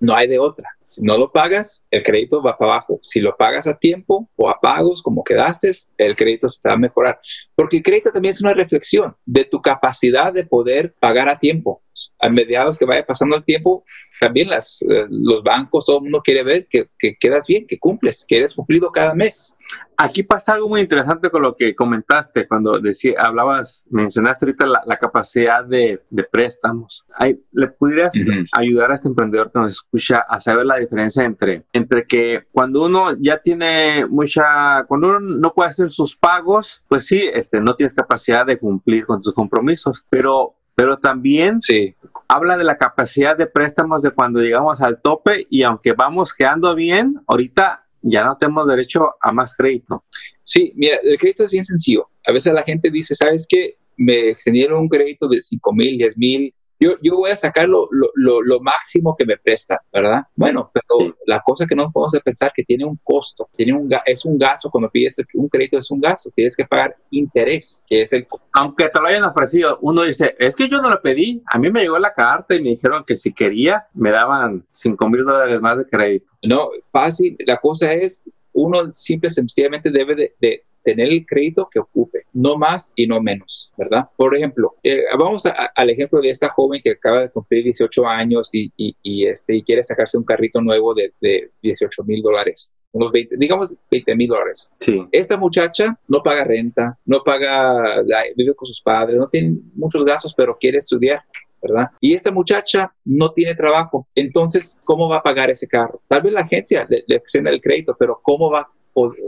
no 0.00 0.14
hay 0.14 0.28
de 0.28 0.38
otra. 0.38 0.68
Si 0.82 1.02
no 1.02 1.16
lo 1.16 1.32
pagas, 1.32 1.86
el 1.90 2.02
crédito 2.02 2.42
va 2.42 2.56
para 2.56 2.72
abajo. 2.72 2.98
Si 3.02 3.20
lo 3.20 3.36
pagas 3.36 3.66
a 3.66 3.76
tiempo 3.76 4.28
o 4.36 4.48
a 4.48 4.60
pagos 4.60 5.02
como 5.02 5.24
quedaste, 5.24 5.70
el 5.98 6.14
crédito 6.16 6.48
se 6.48 6.68
va 6.68 6.74
a 6.74 6.78
mejorar. 6.78 7.20
Porque 7.54 7.78
el 7.78 7.82
crédito 7.82 8.12
también 8.12 8.32
es 8.32 8.42
una 8.42 8.54
reflexión 8.54 9.16
de 9.24 9.44
tu 9.44 9.60
capacidad 9.60 10.32
de 10.32 10.44
poder 10.44 10.94
pagar 11.00 11.28
a 11.28 11.38
tiempo 11.38 11.82
a 12.18 12.28
mediados 12.28 12.78
que 12.78 12.84
vaya 12.84 13.04
pasando 13.04 13.36
el 13.36 13.44
tiempo, 13.44 13.84
también 14.20 14.48
las, 14.48 14.82
eh, 14.82 15.06
los 15.10 15.42
bancos, 15.42 15.84
todo 15.84 15.98
el 15.98 16.04
mundo 16.04 16.22
quiere 16.24 16.42
ver 16.42 16.66
que, 16.68 16.86
quedas 17.18 17.46
bien, 17.46 17.66
que 17.66 17.78
cumples, 17.78 18.24
que 18.26 18.38
eres 18.38 18.54
cumplido 18.54 18.90
cada 18.90 19.14
mes. 19.14 19.56
Aquí 19.98 20.22
pasa 20.22 20.52
algo 20.52 20.68
muy 20.68 20.80
interesante 20.80 21.30
con 21.30 21.42
lo 21.42 21.56
que 21.56 21.74
comentaste 21.74 22.46
cuando 22.46 22.78
decía, 22.78 23.14
hablabas, 23.18 23.86
mencionaste 23.90 24.46
ahorita 24.46 24.66
la, 24.66 24.96
capacidad 24.98 25.64
de, 25.64 26.02
préstamos. 26.30 27.06
¿Le 27.52 27.68
pudieras 27.68 28.14
ayudar 28.52 28.90
a 28.90 28.94
este 28.94 29.08
emprendedor 29.08 29.50
que 29.52 29.58
nos 29.58 29.70
escucha 29.70 30.18
a 30.18 30.38
saber 30.40 30.66
la 30.66 30.76
diferencia 30.76 31.24
entre, 31.24 31.64
entre 31.72 32.06
que 32.06 32.44
cuando 32.52 32.84
uno 32.84 33.16
ya 33.18 33.38
tiene 33.38 34.06
mucha, 34.06 34.84
cuando 34.86 35.08
uno 35.08 35.20
no 35.20 35.52
puede 35.54 35.68
hacer 35.68 35.90
sus 35.90 36.16
pagos, 36.16 36.84
pues 36.88 37.06
sí, 37.06 37.28
este, 37.32 37.60
no 37.60 37.74
tienes 37.74 37.94
capacidad 37.94 38.44
de 38.44 38.58
cumplir 38.58 39.06
con 39.06 39.20
tus 39.20 39.34
compromisos, 39.34 40.04
pero 40.10 40.56
pero 40.76 40.98
también 40.98 41.58
sí. 41.58 41.96
habla 42.28 42.56
de 42.56 42.62
la 42.62 42.76
capacidad 42.76 43.36
de 43.36 43.46
préstamos 43.46 44.02
de 44.02 44.10
cuando 44.10 44.40
llegamos 44.40 44.82
al 44.82 45.00
tope 45.00 45.46
y 45.48 45.62
aunque 45.62 45.94
vamos 45.94 46.34
quedando 46.34 46.74
bien, 46.74 47.16
ahorita 47.26 47.86
ya 48.02 48.24
no 48.24 48.36
tenemos 48.36 48.68
derecho 48.68 49.14
a 49.20 49.32
más 49.32 49.56
crédito. 49.56 50.04
Sí, 50.42 50.72
mira, 50.76 50.98
el 51.02 51.16
crédito 51.16 51.44
es 51.44 51.50
bien 51.50 51.64
sencillo. 51.64 52.10
A 52.28 52.32
veces 52.32 52.52
la 52.52 52.62
gente 52.62 52.90
dice, 52.90 53.14
¿sabes 53.14 53.46
qué? 53.48 53.76
Me 53.96 54.28
extendieron 54.28 54.78
un 54.80 54.88
crédito 54.88 55.26
de 55.26 55.40
5 55.40 55.72
mil, 55.72 55.96
10 55.96 56.18
mil, 56.18 56.54
yo, 56.78 56.94
yo 57.02 57.16
voy 57.16 57.30
a 57.30 57.36
sacar 57.36 57.68
lo, 57.68 57.88
lo, 57.90 58.42
lo, 58.42 58.60
máximo 58.60 59.14
que 59.16 59.24
me 59.24 59.36
presta, 59.36 59.80
¿verdad? 59.92 60.22
Bueno, 60.34 60.70
pero 60.72 61.16
la 61.26 61.40
cosa 61.40 61.66
que 61.66 61.74
no 61.74 61.90
podemos 61.92 62.18
pensar 62.24 62.52
que 62.54 62.64
tiene 62.64 62.84
un 62.84 62.98
costo, 63.02 63.48
tiene 63.56 63.72
un, 63.72 63.88
es 64.04 64.24
un 64.24 64.38
gasto, 64.38 64.70
cuando 64.70 64.90
pides 64.90 65.20
un 65.34 65.48
crédito 65.48 65.78
es 65.78 65.90
un 65.90 66.00
gasto, 66.00 66.30
tienes 66.34 66.56
que 66.56 66.64
pagar 66.64 66.96
interés, 67.10 67.82
que 67.86 68.02
es 68.02 68.12
el... 68.12 68.26
Aunque 68.52 68.88
te 68.88 69.00
lo 69.00 69.06
hayan 69.06 69.24
ofrecido, 69.24 69.78
uno 69.82 70.02
dice, 70.02 70.34
es 70.38 70.56
que 70.56 70.68
yo 70.68 70.80
no 70.80 70.90
lo 70.90 71.00
pedí, 71.00 71.42
a 71.46 71.58
mí 71.58 71.70
me 71.70 71.80
llegó 71.80 71.98
la 71.98 72.12
carta 72.12 72.54
y 72.54 72.62
me 72.62 72.70
dijeron 72.70 73.04
que 73.06 73.16
si 73.16 73.32
quería, 73.32 73.86
me 73.94 74.10
daban 74.10 74.66
5 74.70 75.08
mil 75.08 75.24
dólares 75.24 75.60
más 75.60 75.78
de 75.78 75.86
crédito. 75.86 76.32
No, 76.42 76.68
fácil, 76.92 77.36
la 77.46 77.58
cosa 77.58 77.92
es, 77.92 78.24
uno 78.52 78.90
simple, 78.90 79.28
sencillamente 79.28 79.90
debe 79.90 80.34
de 80.40 80.64
tener 80.86 81.08
el 81.08 81.26
crédito 81.26 81.68
que 81.68 81.80
ocupe, 81.80 82.26
no 82.32 82.56
más 82.56 82.92
y 82.94 83.08
no 83.08 83.20
menos, 83.20 83.72
¿verdad? 83.76 84.04
Por 84.16 84.36
ejemplo, 84.36 84.76
eh, 84.84 85.02
vamos 85.18 85.42
al 85.46 85.90
ejemplo 85.90 86.20
de 86.20 86.30
esta 86.30 86.48
joven 86.50 86.80
que 86.80 86.92
acaba 86.92 87.22
de 87.22 87.30
cumplir 87.30 87.64
18 87.64 88.06
años 88.06 88.54
y, 88.54 88.72
y, 88.76 89.26
este, 89.26 89.56
y 89.56 89.64
quiere 89.64 89.82
sacarse 89.82 90.16
un 90.16 90.22
carrito 90.22 90.60
nuevo 90.60 90.94
de, 90.94 91.12
de 91.20 91.50
18 91.60 92.04
mil 92.04 92.22
dólares 92.22 92.72
unos 92.92 93.12
20, 93.12 93.36
digamos 93.36 93.76
20 93.90 94.16
mil 94.16 94.28
dólares. 94.28 94.72
Sí. 94.78 95.06
Esta 95.12 95.36
muchacha 95.36 95.98
no 96.08 96.22
paga 96.22 96.44
renta, 96.44 96.98
no 97.04 97.22
paga, 97.22 98.02
vive 98.34 98.54
con 98.54 98.66
sus 98.66 98.80
padres, 98.80 99.18
no 99.18 99.28
tiene 99.28 99.58
muchos 99.74 100.02
gastos, 100.02 100.32
pero 100.34 100.56
quiere 100.58 100.78
estudiar. 100.78 101.20
¿verdad? 101.60 101.90
Y 102.00 102.14
esta 102.14 102.30
muchacha 102.30 102.92
no 103.04 103.32
tiene 103.32 103.54
trabajo, 103.54 104.06
entonces, 104.14 104.78
¿cómo 104.84 105.08
va 105.08 105.16
a 105.16 105.22
pagar 105.22 105.50
ese 105.50 105.66
carro? 105.66 106.00
Tal 106.06 106.22
vez 106.22 106.32
la 106.32 106.42
agencia 106.42 106.86
le, 106.88 107.02
le 107.08 107.50
el 107.50 107.60
crédito, 107.60 107.96
pero 107.98 108.20
¿cómo 108.22 108.50
va 108.50 108.68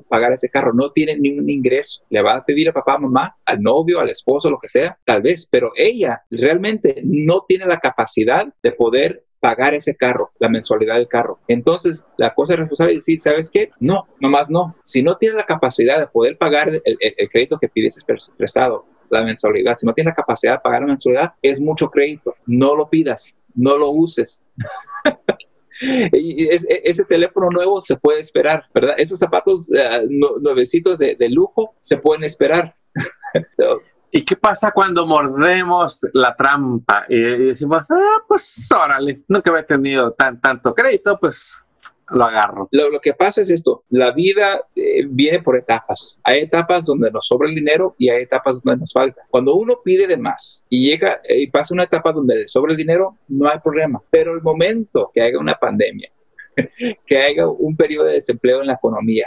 pagar 0.09 0.33
ese 0.33 0.49
carro, 0.49 0.73
no 0.73 0.91
tiene 0.91 1.17
ningún 1.17 1.49
ingreso. 1.51 2.03
Le 2.11 2.23
va 2.23 2.37
a 2.37 2.45
pedir 2.45 2.69
a 2.69 2.73
papá, 2.73 2.99
mamá, 2.99 3.37
al 3.45 3.61
novio, 3.61 4.01
al 4.01 4.11
esposo, 4.11 4.51
lo 4.51 4.59
que 4.59 4.69
sea, 4.69 4.99
tal 5.05 5.23
vez, 5.23 5.49
pero 5.51 5.73
ella 5.77 6.23
realmente 6.31 7.01
no 7.05 7.45
tiene 7.47 7.67
la 7.67 7.79
capacidad 7.79 8.47
de 8.63 8.73
poder 8.73 9.25
pagar 9.41 9.75
ese 9.75 9.95
carro, 9.97 10.33
la 10.39 10.49
mensualidad 10.49 10.97
del 10.97 11.09
carro. 11.09 11.39
Entonces, 11.47 12.07
la 12.17 12.35
cosa 12.35 12.55
es 12.55 12.59
responsable 12.59 12.93
es 12.95 13.05
decir, 13.05 13.21
¿sabes 13.21 13.51
qué? 13.51 13.71
No, 13.79 14.07
nomás 14.21 14.51
no. 14.51 14.77
Si 14.83 15.03
no 15.03 15.17
tiene 15.17 15.37
la 15.37 15.45
capacidad 15.45 15.99
de 15.99 16.07
poder 16.09 16.37
pagar 16.37 16.71
el, 16.85 17.29
crédito 17.31 17.59
que 17.59 17.69
pides 17.69 18.05
prestado, 18.37 18.87
la 19.11 19.23
mensualidad, 19.23 19.75
si 19.75 19.87
no 19.87 19.95
tiene 19.95 20.11
la 20.11 20.17
capacidad 20.17 20.55
de 20.55 20.61
pagar 20.61 20.83
la 20.83 20.89
mensualidad, 20.89 21.33
es 21.41 21.61
mucho 21.61 21.89
crédito. 21.89 22.35
No 22.47 22.75
lo 22.75 22.91
pidas, 22.91 23.37
no 23.55 23.77
lo 23.77 23.91
uses. 23.91 24.43
Y 25.81 26.45
e, 26.45 26.59
ese 26.85 27.05
teléfono 27.05 27.51
nuevo 27.51 27.81
se 27.81 27.97
puede 27.97 28.21
esperar, 28.21 28.65
¿verdad? 28.75 28.95
Esos 28.99 29.19
zapatos 29.19 29.71
uh, 29.71 30.41
nuevecitos 30.41 30.99
de, 30.99 31.17
lujo 31.31 31.75
se 31.81 31.97
pueden 31.99 32.25
esperar. 32.25 32.75
¿Y 34.11 34.25
qué 34.25 34.37
pasa 34.37 34.73
cuando 34.73 35.07
mordemos 35.07 36.01
la 36.15 36.35
trampa 36.35 37.05
y 37.09 37.21
decimos, 37.21 37.91
ah, 37.91 38.25
pues 38.27 38.69
órale, 38.73 39.23
nunca 39.29 39.51
había 39.51 39.67
tenido 39.67 40.13
tan, 40.13 40.41
tanto 40.41 40.75
crédito, 40.75 41.19
pues 41.21 41.63
lo 42.11 42.25
agarro. 42.25 42.69
Lo, 42.73 42.91
lo, 42.91 42.99
que 42.99 43.15
pasa 43.15 43.43
es 43.43 43.51
esto, 43.51 43.85
la 43.91 44.13
vida 44.13 44.63
eh, 44.75 45.05
viene 45.09 45.41
por 45.41 45.57
etapas. 45.57 46.21
Hay 46.25 46.41
etapas 46.41 46.87
donde 46.87 47.11
nos 47.11 47.27
sobra 47.27 47.49
el 47.49 47.55
dinero 47.55 47.95
y 47.99 48.11
hay 48.11 48.23
etapas 48.23 48.63
donde 48.63 48.81
nos 48.81 48.93
falta. 48.93 49.23
Cuando 49.31 49.55
uno 49.55 49.81
pide 49.85 50.07
de 50.07 50.17
más 50.17 50.65
y 50.69 50.89
llega 50.89 51.21
eh, 51.29 51.43
y 51.43 51.47
pasa 51.49 51.75
una 51.75 51.85
etapa 51.85 52.13
donde 52.13 52.37
le 52.37 52.49
sobra 52.49 52.73
el 52.73 52.77
dinero, 52.77 53.17
no 53.29 53.49
hay 53.49 53.59
problema. 53.61 54.03
Pero 54.11 54.35
el 54.35 54.43
momento 54.43 55.11
que 55.13 55.23
haya 55.23 55.39
una 55.39 55.55
pandemia, 55.55 56.11
que 57.07 57.19
haya 57.19 57.47
un 57.49 57.77
periodo 57.77 58.07
de 58.07 58.15
desempleo 58.15 58.61
en 58.61 58.69
la 58.69 58.75
economía, 58.75 59.27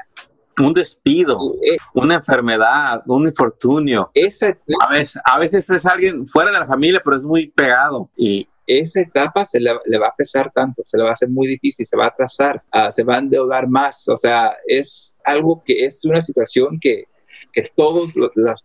un 0.60 0.74
despido, 0.74 1.56
eh, 1.64 1.78
una 1.94 2.16
enfermedad, 2.16 3.04
un 3.06 3.28
infortunio. 3.28 4.12
a, 4.14 4.90
veces, 4.92 5.20
a 5.24 5.40
veces 5.40 5.70
es 5.70 5.86
alguien 5.86 6.28
fuera 6.28 6.52
de 6.52 6.60
la 6.60 6.68
familia, 6.68 7.02
pero 7.04 7.16
es 7.16 7.24
muy 7.24 7.48
pegado 7.48 8.10
y 8.18 8.48
esa 8.80 9.02
etapa 9.02 9.46
se 9.46 9.60
le, 9.60 9.74
va 9.74 10.08
a 10.08 10.16
pesar 10.16 10.52
tanto, 10.54 10.82
se 10.86 10.98
le 10.98 11.04
va 11.04 11.10
a 11.10 11.14
hacer 11.14 11.30
muy 11.30 11.48
difícil, 11.48 11.86
se 11.86 11.98
va 11.98 12.06
a 12.06 12.10
atrasar, 12.10 12.62
ah, 12.72 12.92
se 12.92 13.04
va 13.04 13.16
a 13.16 13.20
endeudar 13.20 13.68
más. 13.68 14.08
O 14.10 14.18
sea, 14.18 14.54
es 14.68 15.20
algo 15.24 15.62
que 15.66 15.86
es 15.86 16.04
una 16.06 16.22
situación 16.22 16.80
que, 16.80 17.06
que 17.54 17.64
todos 17.76 18.16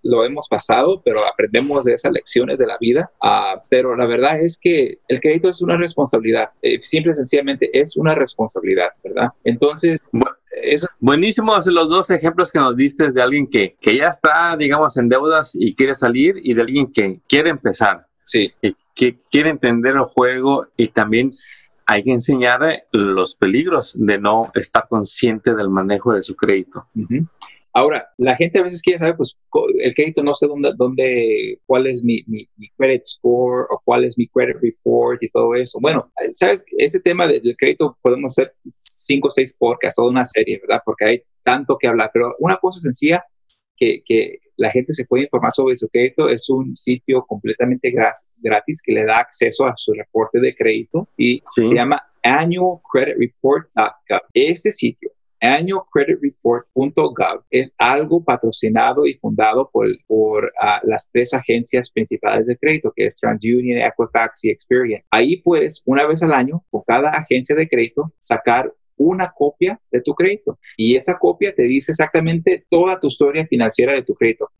lo, 0.02 0.25
hemos 0.25 0.48
pasado, 0.48 1.02
pero 1.04 1.20
aprendemos 1.26 1.84
de 1.84 1.94
esas 1.94 2.12
lecciones 2.12 2.58
de 2.58 2.66
la 2.66 2.76
vida. 2.78 3.10
Uh, 3.22 3.60
pero 3.68 3.96
la 3.96 4.06
verdad 4.06 4.40
es 4.40 4.58
que 4.60 4.98
el 5.08 5.20
crédito 5.20 5.48
es 5.48 5.62
una 5.62 5.76
responsabilidad, 5.76 6.50
eh, 6.62 6.78
simple 6.82 7.12
y 7.12 7.14
sencillamente 7.14 7.70
es 7.72 7.96
una 7.96 8.14
responsabilidad, 8.14 8.88
¿verdad? 9.02 9.28
Entonces... 9.44 10.00
Eso. 10.62 10.86
Buenísimos 10.98 11.66
los 11.66 11.90
dos 11.90 12.10
ejemplos 12.10 12.50
que 12.50 12.58
nos 12.58 12.75
diste 12.75 13.12
de 13.12 13.20
alguien 13.20 13.46
que, 13.46 13.76
que 13.78 13.94
ya 13.94 14.08
está, 14.08 14.56
digamos, 14.56 14.96
en 14.96 15.10
deudas 15.10 15.54
y 15.54 15.75
quiere 15.75 15.94
salir 15.94 16.36
y 16.42 16.54
de 16.54 16.62
alguien 16.62 16.90
que 16.90 17.20
quiere 17.28 17.50
empezar. 17.50 18.06
Sí. 18.26 18.52
Que, 18.95 19.18
quiere 19.30 19.50
entender 19.50 19.95
el 19.95 20.02
juego 20.02 20.66
y 20.76 20.88
también 20.88 21.33
hay 21.87 22.02
que 22.02 22.12
enseñar 22.12 22.61
los 22.92 23.37
peligros 23.37 23.97
de 23.99 24.18
no 24.18 24.50
estar 24.54 24.88
consciente 24.88 25.54
del 25.54 25.71
manejo 25.71 26.12
de 26.12 26.23
su 26.23 26.35
crédito. 26.35 26.87
Ahora, 27.73 28.09
la 28.16 28.35
gente 28.35 28.59
a 28.59 28.62
veces 28.62 28.83
quiere 28.83 28.99
saber, 28.99 29.16
pues, 29.16 29.38
el 29.78 29.95
crédito 29.95 30.23
no 30.25 30.35
sé 30.35 30.49
dónde, 30.49 30.73
dónde 30.76 31.61
cuál 31.66 31.87
es 31.87 32.02
mi, 32.02 32.25
mi, 32.26 32.49
credit 32.76 33.02
score 33.04 33.66
o 33.71 33.80
cuál 33.85 34.04
es 34.04 34.18
mi 34.18 34.26
credit 34.26 34.56
report 34.61 35.23
y 35.23 35.28
todo 35.28 35.54
eso. 35.54 35.78
Bueno, 35.80 36.11
sabes, 36.33 36.64
ese 36.78 37.00
tema 37.00 37.28
del 37.28 37.54
crédito 37.56 37.97
podemos 38.02 38.33
hacer 38.33 38.54
cinco 38.80 39.28
o 39.28 39.30
seis 39.30 39.54
podcasts, 39.56 39.97
toda 39.97 40.11
una 40.11 40.25
serie, 40.25 40.59
¿verdad? 40.66 40.83
Porque 40.85 41.04
hay 41.04 41.23
tanto 41.45 41.76
que 41.78 41.87
hablar, 41.87 42.11
pero 42.12 42.35
una 42.40 42.56
cosa 42.56 42.80
sencilla 42.80 43.23
que, 43.76 44.02
que 44.04 44.40
la 44.56 44.71
gente 44.71 44.95
se 44.95 45.04
puede 45.04 45.25
informar 45.25 45.50
sobre 45.52 45.76
su 45.76 45.88
crédito 45.88 46.28
es 46.28 46.49
un 46.49 46.76
sitio 46.76 47.25
completamente 47.26 47.92
gratis 48.38 48.80
que 48.83 48.92
le 48.92 49.04
da 49.04 49.18
acceso 49.18 49.66
a 49.66 49.75
su 49.76 49.92
reporte 49.92 50.40
de 50.40 50.54
crédito 50.54 51.09
y 51.16 51.42
se 51.54 51.68
llama 51.68 52.02
annualcreditreport.gov. 52.23 54.21
Ese 54.33 54.73
sitio 54.73 55.11
annualcreditreport.gov 55.40 57.45
es 57.50 57.75
algo 57.78 58.23
patrocinado 58.25 59.06
y 59.06 59.14
fundado 59.14 59.71
por, 59.71 59.87
por 60.06 60.52
ah, 60.61 60.80
las 60.85 61.11
tres 61.12 61.35
agencias 61.35 61.90
principales 61.90 62.47
de 62.47 62.56
crédito, 62.56 62.92
que 62.95 63.06
es 63.06 63.18
TransUnion, 63.21 63.80
Equifax 63.80 64.45
y 64.45 64.50
Experian. 64.50 65.02
Ahí 65.11 65.42
puedes, 65.42 65.83
una 65.85 66.06
vez 66.06 66.23
al 66.23 66.33
año, 66.33 66.64
con 66.71 66.83
cada 66.87 67.11
agencia 67.11 67.54
de 67.54 67.68
crédito, 67.68 68.14
sacar 68.18 68.73
una 68.96 69.32
copia 69.32 69.80
de 69.90 70.00
tu 70.00 70.14
crédito 70.14 70.58
y 70.76 70.96
esa 70.96 71.18
copia 71.18 71.54
te 71.54 71.62
dice 71.62 71.92
exactamente 71.92 72.66
toda 72.68 72.98
tu 72.98 73.08
historia 73.08 73.46
financiera 73.46 73.92
de 73.92 74.02
tu 74.02 74.14
crédito, 74.14 74.50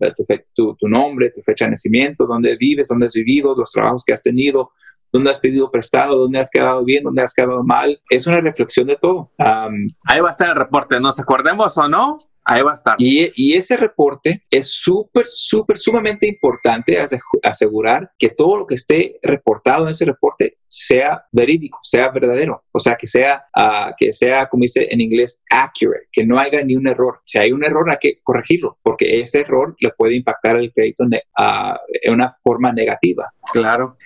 tu, 0.55 0.75
tu, 0.77 0.89
nombre, 0.89 1.31
tu 1.31 1.43
fecha 1.43 1.65
de 1.65 1.73
nacimiento, 1.73 2.27
dónde 2.27 2.57
vives, 2.57 2.89
dónde 2.89 3.07
has 3.07 3.15
vivido, 3.15 3.55
los 3.57 3.73
trabajos 3.73 4.05
que 4.05 4.13
has 4.13 4.23
tenido, 4.23 4.71
dónde 5.13 5.31
has 5.31 5.41
pedido 5.41 5.71
prestado, 5.71 6.17
dónde 6.19 6.39
has 6.39 6.51
quedado 6.51 6.85
bien, 6.85 7.05
dónde 7.05 7.23
has 7.23 7.35
quedado 7.35 7.63
mal. 7.65 8.01
Es 8.11 8.27
una 8.27 8.41
reflexión 8.41 8.87
de 8.87 8.97
todo. 8.97 9.31
Ahí 9.39 10.21
va 10.21 10.29
a 10.29 10.33
estar 10.33 10.49
el 10.49 10.57
reporte, 10.57 11.01
nos 11.01 11.19
acordemos 11.19 11.77
o 11.79 11.89
no, 11.89 12.19
Ahí 12.49 12.63
va 12.63 12.71
a 12.71 12.75
estar. 12.75 12.95
Y, 12.99 13.33
y 13.35 13.55
ese 13.55 13.77
reporte 13.77 14.45
es 14.51 14.71
súper, 14.71 15.27
súper, 15.27 15.79
sumamente 15.79 16.29
importante 16.29 16.97
asegurar 17.43 18.11
que 18.19 18.29
todo 18.29 18.57
lo 18.59 18.67
que 18.67 18.77
esté 18.77 19.19
reportado 19.21 19.85
en 19.85 19.91
ese 19.91 20.05
reporte 20.05 20.59
sea 20.69 21.25
verídico, 21.33 21.79
sea 21.83 22.11
verdadero. 22.11 22.63
O 22.71 22.79
sea, 22.79 22.97
que 22.97 23.09
sea, 23.09 23.45
uh, 23.57 23.93
que 23.97 24.13
sea, 24.13 24.47
como 24.47 24.63
dice 24.63 24.87
en 24.91 25.01
inglés, 25.01 25.43
accurate, 25.51 26.07
que 26.13 26.25
no 26.25 26.39
haya 26.39 26.63
ni 26.63 26.77
un 26.77 26.87
error. 26.87 27.21
Si 27.27 27.39
hay 27.39 27.51
un 27.51 27.65
error, 27.65 27.91
hay 27.91 27.97
que 28.01 28.21
corregirlo, 28.23 28.79
porque 28.83 29.21
ese 29.21 29.41
error 29.41 29.75
le 29.81 29.91
puede 29.91 30.15
impactar 30.15 30.57
el 30.57 30.73
crédito 30.73 31.05
uh, 31.05 31.77
en 32.03 32.15
una 32.15 32.37
forma 32.43 32.73
negativa. 32.73 33.33
Claro. 33.53 33.97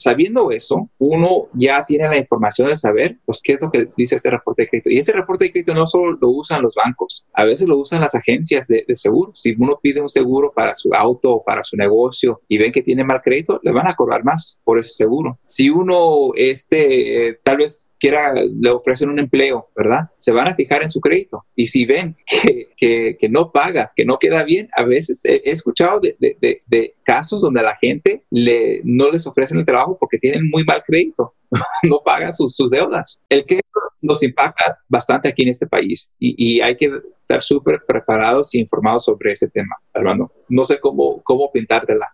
Sabiendo 0.00 0.50
eso, 0.50 0.88
uno 0.98 1.48
ya 1.52 1.84
tiene 1.84 2.08
la 2.08 2.16
información 2.16 2.68
de 2.68 2.76
saber, 2.76 3.18
pues, 3.26 3.42
qué 3.44 3.52
es 3.52 3.60
lo 3.60 3.70
que 3.70 3.88
dice 3.98 4.14
este 4.14 4.30
reporte 4.30 4.62
de 4.62 4.68
crédito. 4.68 4.88
Y 4.88 4.96
ese 4.96 5.12
reporte 5.12 5.44
de 5.44 5.52
crédito 5.52 5.74
no 5.74 5.86
solo 5.86 6.16
lo 6.18 6.30
usan 6.30 6.62
los 6.62 6.74
bancos, 6.74 7.28
a 7.34 7.44
veces 7.44 7.68
lo 7.68 7.76
usan 7.76 8.00
las 8.00 8.14
agencias 8.14 8.66
de, 8.66 8.86
de 8.88 8.96
seguro. 8.96 9.32
Si 9.34 9.54
uno 9.58 9.78
pide 9.82 10.00
un 10.00 10.08
seguro 10.08 10.52
para 10.54 10.74
su 10.74 10.94
auto 10.94 11.32
o 11.32 11.44
para 11.44 11.64
su 11.64 11.76
negocio 11.76 12.40
y 12.48 12.56
ven 12.56 12.72
que 12.72 12.80
tiene 12.80 13.04
mal 13.04 13.20
crédito, 13.22 13.60
le 13.62 13.72
van 13.72 13.88
a 13.88 13.94
cobrar 13.94 14.24
más 14.24 14.58
por 14.64 14.78
ese 14.78 14.94
seguro. 14.94 15.38
Si 15.44 15.68
uno, 15.68 16.30
este, 16.34 17.38
tal 17.44 17.58
vez 17.58 17.94
quiera, 18.00 18.32
le 18.34 18.70
ofrecen 18.70 19.10
un 19.10 19.18
empleo, 19.18 19.68
¿verdad? 19.76 20.08
Se 20.16 20.32
van 20.32 20.48
a 20.48 20.54
fijar 20.54 20.82
en 20.82 20.88
su 20.88 21.00
crédito. 21.00 21.44
Y 21.54 21.66
si 21.66 21.84
ven 21.84 22.16
que, 22.26 22.70
que, 22.74 23.16
que 23.18 23.28
no 23.28 23.52
paga, 23.52 23.92
que 23.94 24.06
no 24.06 24.18
queda 24.18 24.44
bien, 24.44 24.70
a 24.74 24.84
veces 24.84 25.24
he, 25.26 25.42
escuchado 25.44 26.00
de, 26.00 26.16
de, 26.18 26.62
de, 26.66 26.94
casos 27.02 27.42
donde 27.42 27.58
a 27.58 27.64
la 27.64 27.76
gente 27.76 28.22
le, 28.30 28.82
no 28.84 29.10
les 29.10 29.26
ofrecen 29.26 29.58
el 29.58 29.66
trabajo 29.66 29.89
porque 29.98 30.18
tienen 30.18 30.48
muy 30.50 30.64
mal 30.64 30.82
crédito, 30.86 31.34
no 31.82 32.00
pagan 32.04 32.32
sus, 32.32 32.56
deudas. 32.70 33.22
El 33.28 33.44
crédito 33.44 33.68
nos 34.00 34.22
impacta 34.22 34.78
bastante 34.88 35.28
aquí 35.28 35.42
en 35.42 35.48
este 35.48 35.66
país 35.66 36.12
y, 36.18 36.60
hay 36.60 36.76
que 36.76 36.90
estar 37.14 37.42
súper 37.42 37.82
preparados 37.86 38.54
y 38.54 38.60
informados 38.60 39.04
sobre 39.04 39.32
ese 39.32 39.48
tema, 39.48 39.76
Armando. 39.94 40.32
No 40.48 40.64
sé 40.64 40.78
cómo, 40.80 41.22
cómo 41.22 41.50
pintártela. 41.52 42.12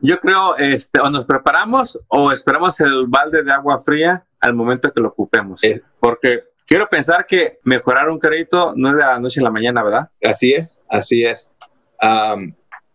Yo 0.00 0.18
creo, 0.18 0.56
este, 0.56 1.00
o 1.00 1.10
nos 1.10 1.26
preparamos 1.26 2.00
o 2.08 2.32
esperamos 2.32 2.80
el 2.80 3.06
balde 3.06 3.42
de 3.42 3.52
agua 3.52 3.80
fría 3.80 4.24
al 4.40 4.54
momento 4.54 4.90
que 4.92 5.00
lo 5.00 5.08
ocupemos. 5.08 5.60
porque 5.98 6.44
quiero 6.66 6.88
pensar 6.88 7.26
que 7.26 7.58
mejorar 7.64 8.08
un 8.08 8.18
crédito 8.18 8.72
no 8.76 8.90
es 8.90 8.96
de 8.96 9.02
la 9.02 9.18
noche 9.18 9.40
a 9.40 9.44
la 9.44 9.50
mañana, 9.50 9.82
¿verdad? 9.82 10.08
Así 10.24 10.52
es, 10.52 10.82
así 10.88 11.24
es. 11.24 11.54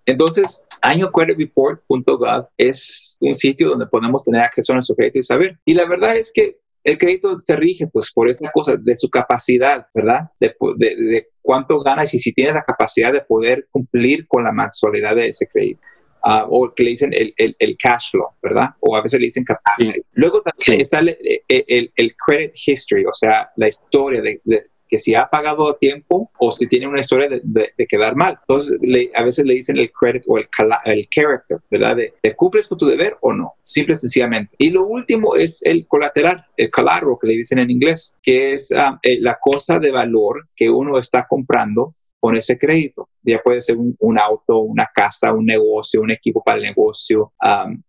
entonces, 0.06 0.64
añocreditreport.gov 0.82 2.48
es 2.58 3.15
un 3.20 3.34
sitio 3.34 3.70
donde 3.70 3.88
podemos 3.88 4.24
tener 4.24 4.42
acceso 4.42 4.74
a 4.74 4.76
nuestro 4.76 4.96
crédito 4.96 5.20
y 5.20 5.24
saber. 5.24 5.60
Y 5.66 5.74
la 5.74 5.86
verdad 5.86 6.16
es 6.16 6.32
que 6.34 6.58
el 6.84 6.98
crédito 6.98 7.40
se 7.42 7.56
rige 7.56 7.88
pues 7.88 8.12
por 8.14 8.30
esta 8.30 8.52
cosa 8.52 8.78
de 8.78 8.96
su 8.96 9.10
capacidad, 9.10 9.88
¿verdad? 9.94 10.30
De, 10.40 10.56
de, 10.78 11.28
cuánto 11.42 11.80
ganas 11.80 12.14
y 12.14 12.20
si 12.20 12.32
tiene 12.32 12.54
la 12.54 12.64
capacidad 12.64 13.12
de 13.12 13.22
poder 13.22 13.68
cumplir 13.72 14.28
con 14.28 14.44
la 14.44 14.52
mensualidad 14.52 15.16
de 15.16 15.28
ese 15.28 15.48
crédito. 15.48 15.82
Uh, 16.24 16.42
o 16.50 16.74
que 16.74 16.84
le 16.84 16.90
dicen 16.92 17.14
el, 17.14 17.34
el, 17.38 17.56
el, 17.60 17.78
cash 17.78 18.10
flow, 18.10 18.30
¿verdad? 18.42 18.70
O 18.80 18.96
a 18.96 19.02
veces 19.02 19.20
le 19.20 19.28
dicen 19.28 19.44
capacity. 19.44 20.02
Luego 20.14 20.42
también 20.42 20.82
está 20.82 20.98
el, 20.98 21.16
el, 21.48 22.16
credit 22.26 22.52
history, 22.66 23.06
o 23.06 23.14
sea, 23.14 23.52
la 23.58 23.68
historia 23.68 24.24
de, 24.24 24.42
que 24.88 24.98
si 24.98 25.16
ha 25.16 25.28
pagado 25.28 25.70
a 25.70 25.78
tiempo 25.78 26.32
o 26.40 26.52
si 26.52 26.68
tiene 26.68 26.88
una 26.88 27.02
historia 27.02 27.30
de, 27.30 27.74
quedar 27.88 28.16
mal. 28.16 28.38
Entonces, 28.42 28.80
a 29.16 29.24
veces 29.24 29.46
le 29.46 29.56
dicen 29.56 29.78
el 29.78 29.92
credit 29.92 30.24
o 30.28 30.38
el, 30.38 30.48
el 30.86 31.08
character, 31.10 31.60
¿verdad? 31.70 31.98
De, 31.98 32.36
cumples 32.36 32.68
con 32.68 32.78
tu 32.78 32.86
deber 32.86 33.18
o 33.22 33.34
no, 33.34 33.54
simple 33.62 33.94
y 33.94 33.98
sencillamente. 33.98 34.56
Y 34.58 34.70
lo 34.70 34.86
último 34.86 35.36
es 35.36 35.62
el 35.64 35.88
colateral, 35.88 36.46
el 36.58 36.70
collateral 36.70 36.86
que 37.20 37.28
le 37.28 37.38
dicen 37.38 37.60
en 37.60 37.72
inglés, 37.72 38.18
que 38.22 38.54
es 38.54 38.72
ah, 38.72 39.00
eh, 39.02 39.20
la 39.20 39.38
cosa 39.40 39.80
de 39.80 39.92
valor 39.92 40.48
que 40.56 40.70
uno 40.70 40.98
está 41.00 41.26
comprando 41.28 41.96
con 42.26 42.36
ese 42.36 42.58
crédito. 42.58 43.08
Ya 43.22 43.38
puede 43.38 43.62
ser 43.62 43.78
un, 43.78 44.20
auto, 44.20 44.58
una 44.58 44.90
casa, 44.94 45.32
un 45.32 45.46
negocio, 45.46 46.02
un 46.02 46.10
equipo 46.10 46.44
para 46.44 46.58
el 46.58 46.64
negocio. 46.64 47.32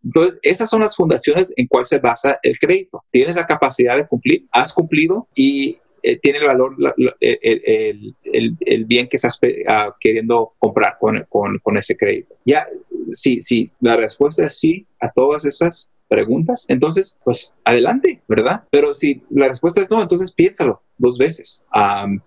entonces, 0.02 0.38
esas 0.42 0.68
son 0.68 0.82
las 0.82 0.94
fundaciones 0.94 1.54
en 1.56 1.66
cuál 1.66 1.86
se 1.86 1.98
basa 1.98 2.38
el 2.42 2.58
crédito. 2.58 3.02
Tienes 3.10 3.36
la 3.36 3.46
capacidad 3.46 3.96
de 3.96 4.06
cumplir, 4.06 4.46
has 4.52 4.74
cumplido 4.74 5.26
y 5.34 5.78
eh, 6.06 6.20
tiene 6.20 6.38
el 6.38 6.46
valor 6.46 6.76
el, 6.96 8.14
el, 8.22 8.56
el, 8.60 8.84
bien 8.84 9.08
que 9.08 9.16
estás 9.16 9.40
ah, 9.68 9.92
queriendo 9.98 10.52
comprar 10.56 10.98
con, 11.00 11.26
con, 11.28 11.58
con, 11.58 11.76
ese 11.76 11.96
crédito. 11.96 12.36
Ya, 12.44 12.64
si, 13.12 13.40
si 13.40 13.72
la 13.80 13.96
respuesta 13.96 14.46
es 14.46 14.56
sí 14.56 14.86
a 15.00 15.10
todas 15.10 15.44
esas 15.46 15.90
preguntas, 16.06 16.64
entonces, 16.68 17.18
pues 17.24 17.56
adelante, 17.64 18.22
¿verdad? 18.28 18.62
Pero 18.70 18.94
si 18.94 19.20
la 19.30 19.48
respuesta 19.48 19.80
es 19.80 19.90
no, 19.90 20.00
entonces 20.00 20.30
piénsalo 20.30 20.80
dos 20.96 21.18
veces, 21.18 21.64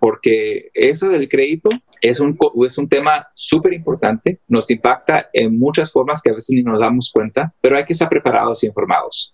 porque 0.01 0.71
eso 0.73 1.07
del 1.07 1.29
crédito 1.29 1.69
es 2.01 2.19
un, 2.19 2.37
es 2.65 2.77
un 2.77 2.89
tema 2.89 3.29
súper 3.33 3.71
importante, 3.71 4.41
nos 4.49 4.69
impacta 4.71 5.29
en 5.31 5.57
muchas 5.57 5.89
formas 5.89 6.21
que 6.21 6.31
a 6.31 6.33
veces 6.33 6.49
ni 6.53 6.63
nos 6.63 6.81
damos 6.81 7.11
cuenta, 7.13 7.53
pero 7.61 7.77
hay 7.77 7.85
que 7.85 7.93
estar 7.93 8.09
preparados 8.09 8.61
y 8.61 8.67
informados. 8.67 9.33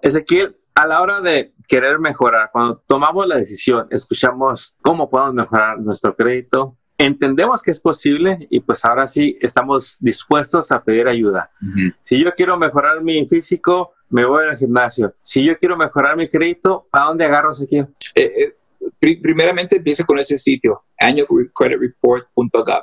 Ezequiel, 0.00 0.54
a 0.76 0.86
la 0.86 1.00
hora 1.00 1.20
de 1.22 1.54
querer 1.66 1.98
mejorar, 1.98 2.50
cuando 2.52 2.76
tomamos 2.86 3.26
la 3.26 3.36
decisión, 3.36 3.86
escuchamos 3.90 4.76
cómo 4.82 5.08
podemos 5.08 5.32
mejorar 5.32 5.80
nuestro 5.80 6.14
crédito, 6.14 6.76
entendemos 6.98 7.62
que 7.62 7.70
es 7.70 7.80
posible 7.80 8.46
y 8.50 8.60
pues 8.60 8.84
ahora 8.84 9.08
sí 9.08 9.38
estamos 9.40 9.96
dispuestos 10.00 10.70
a 10.72 10.84
pedir 10.84 11.08
ayuda. 11.08 11.50
Si 12.02 12.22
yo 12.22 12.30
quiero 12.34 12.58
mejorar 12.58 13.02
mi 13.02 13.26
físico, 13.26 13.94
me 14.10 14.26
voy 14.26 14.44
al 14.44 14.58
gimnasio. 14.58 15.14
Si 15.22 15.42
yo 15.42 15.58
quiero 15.58 15.78
mejorar 15.78 16.14
mi 16.14 16.28
crédito, 16.28 16.86
¿a 16.92 17.04
dónde 17.04 17.24
agarro 17.24 17.52
ese 17.52 17.66
eh, 17.74 17.88
eh 18.14 18.56
primeramente 19.00 19.76
empieza 19.76 20.04
con 20.04 20.18
ese 20.18 20.38
sitio, 20.38 20.84
annualcreditreport.gov. 20.98 22.82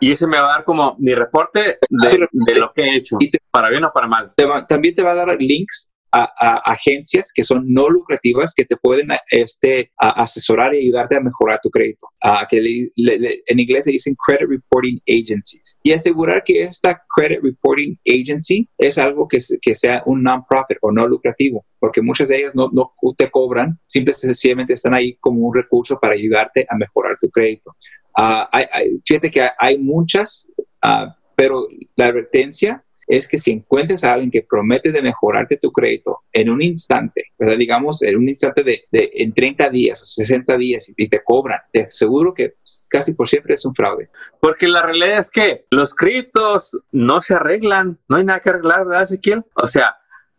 Y 0.00 0.12
ese 0.12 0.26
me 0.26 0.38
va 0.38 0.48
a 0.48 0.56
dar 0.56 0.64
como 0.64 0.96
mi 0.98 1.14
reporte 1.14 1.78
de, 1.88 2.54
lo 2.58 2.72
que 2.72 2.82
he 2.82 2.96
hecho, 2.96 3.18
para 3.50 3.68
bien 3.68 3.84
o 3.84 3.92
para 3.92 4.06
mal. 4.06 4.32
también 4.66 4.94
te 4.94 5.02
va 5.02 5.12
a 5.12 5.14
dar 5.14 5.36
links 5.38 5.91
a, 6.12 6.62
agencias 6.64 7.32
que 7.34 7.42
son 7.42 7.64
no 7.66 7.88
lucrativas 7.88 8.54
que 8.54 8.64
te 8.64 8.76
pueden 8.76 9.08
este, 9.30 9.90
asesorar 9.96 10.74
y 10.74 10.80
ayudarte 10.80 11.16
a 11.16 11.20
mejorar 11.20 11.58
tu 11.62 11.70
crédito, 11.70 12.06
que 12.48 12.90
en 12.96 13.58
inglés 13.58 13.84
se 13.84 13.92
dicen 13.92 14.16
Credit 14.26 14.48
Reporting 14.48 14.98
Agencies. 15.08 15.78
Y 15.82 15.92
asegurar 15.92 16.42
que 16.44 16.62
esta 16.62 17.02
Credit 17.16 17.40
Reporting 17.42 17.96
Agency 18.06 18.68
es 18.78 18.98
algo 18.98 19.26
que, 19.26 19.38
que 19.60 19.74
sea 19.74 20.02
un 20.06 20.22
non-profit 20.22 20.78
o 20.82 20.92
no 20.92 21.06
lucrativo, 21.06 21.64
porque 21.78 22.02
muchas 22.02 22.28
de 22.28 22.38
ellas 22.38 22.54
no, 22.54 22.70
no 22.72 22.92
te 23.16 23.30
cobran, 23.30 23.78
simplemente 23.86 24.26
sencillamente 24.26 24.74
están 24.74 24.94
ahí 24.94 25.16
como 25.20 25.40
un 25.40 25.54
recurso 25.54 25.98
para 25.98 26.14
ayudarte 26.14 26.66
a 26.68 26.76
mejorar 26.76 27.16
tu 27.20 27.30
crédito. 27.30 27.74
Uh, 28.18 28.44
hay, 28.52 28.66
fíjate 29.06 29.30
que 29.30 29.42
hay, 29.58 29.78
muchas, 29.78 30.50
ah, 30.82 31.16
pero 31.34 31.62
la 31.96 32.06
advertencia 32.06 32.84
es 33.16 33.28
que 33.28 33.36
si 33.36 33.52
encuentres 33.52 34.04
a 34.04 34.14
alguien 34.14 34.30
que 34.30 34.40
promete 34.40 34.90
de 34.90 35.02
mejorarte 35.02 35.58
tu 35.58 35.70
crédito 35.70 36.20
en 36.32 36.48
un 36.48 36.62
instante, 36.62 37.26
¿verdad? 37.38 37.58
digamos, 37.58 38.02
en 38.02 38.16
un 38.16 38.26
instante 38.26 38.64
de, 38.64 38.86
en 38.90 39.34
30 39.34 39.68
días 39.68 40.00
o 40.00 40.04
60 40.06 40.56
días 40.56 40.90
y, 40.96 41.08
te 41.10 41.22
cobran, 41.22 41.60
te 41.70 41.82
aseguro 41.82 42.32
que 42.32 42.54
casi 42.88 43.12
por 43.12 43.28
siempre 43.28 43.52
es 43.52 43.66
un 43.66 43.74
fraude. 43.74 44.08
Porque 44.40 44.66
la 44.66 44.80
realidad 44.80 45.18
es 45.18 45.30
que 45.30 45.66
los 45.70 45.94
créditos 45.94 46.78
no 46.90 47.20
se 47.20 47.34
arreglan, 47.34 47.98
no 48.08 48.16
hay 48.16 48.24
nada 48.24 48.40
que 48.40 48.48
arreglar, 48.48 48.86
¿verdad, 48.86 49.02
Ezequiel? 49.02 49.44
O 49.56 49.66
sea, 49.66 49.94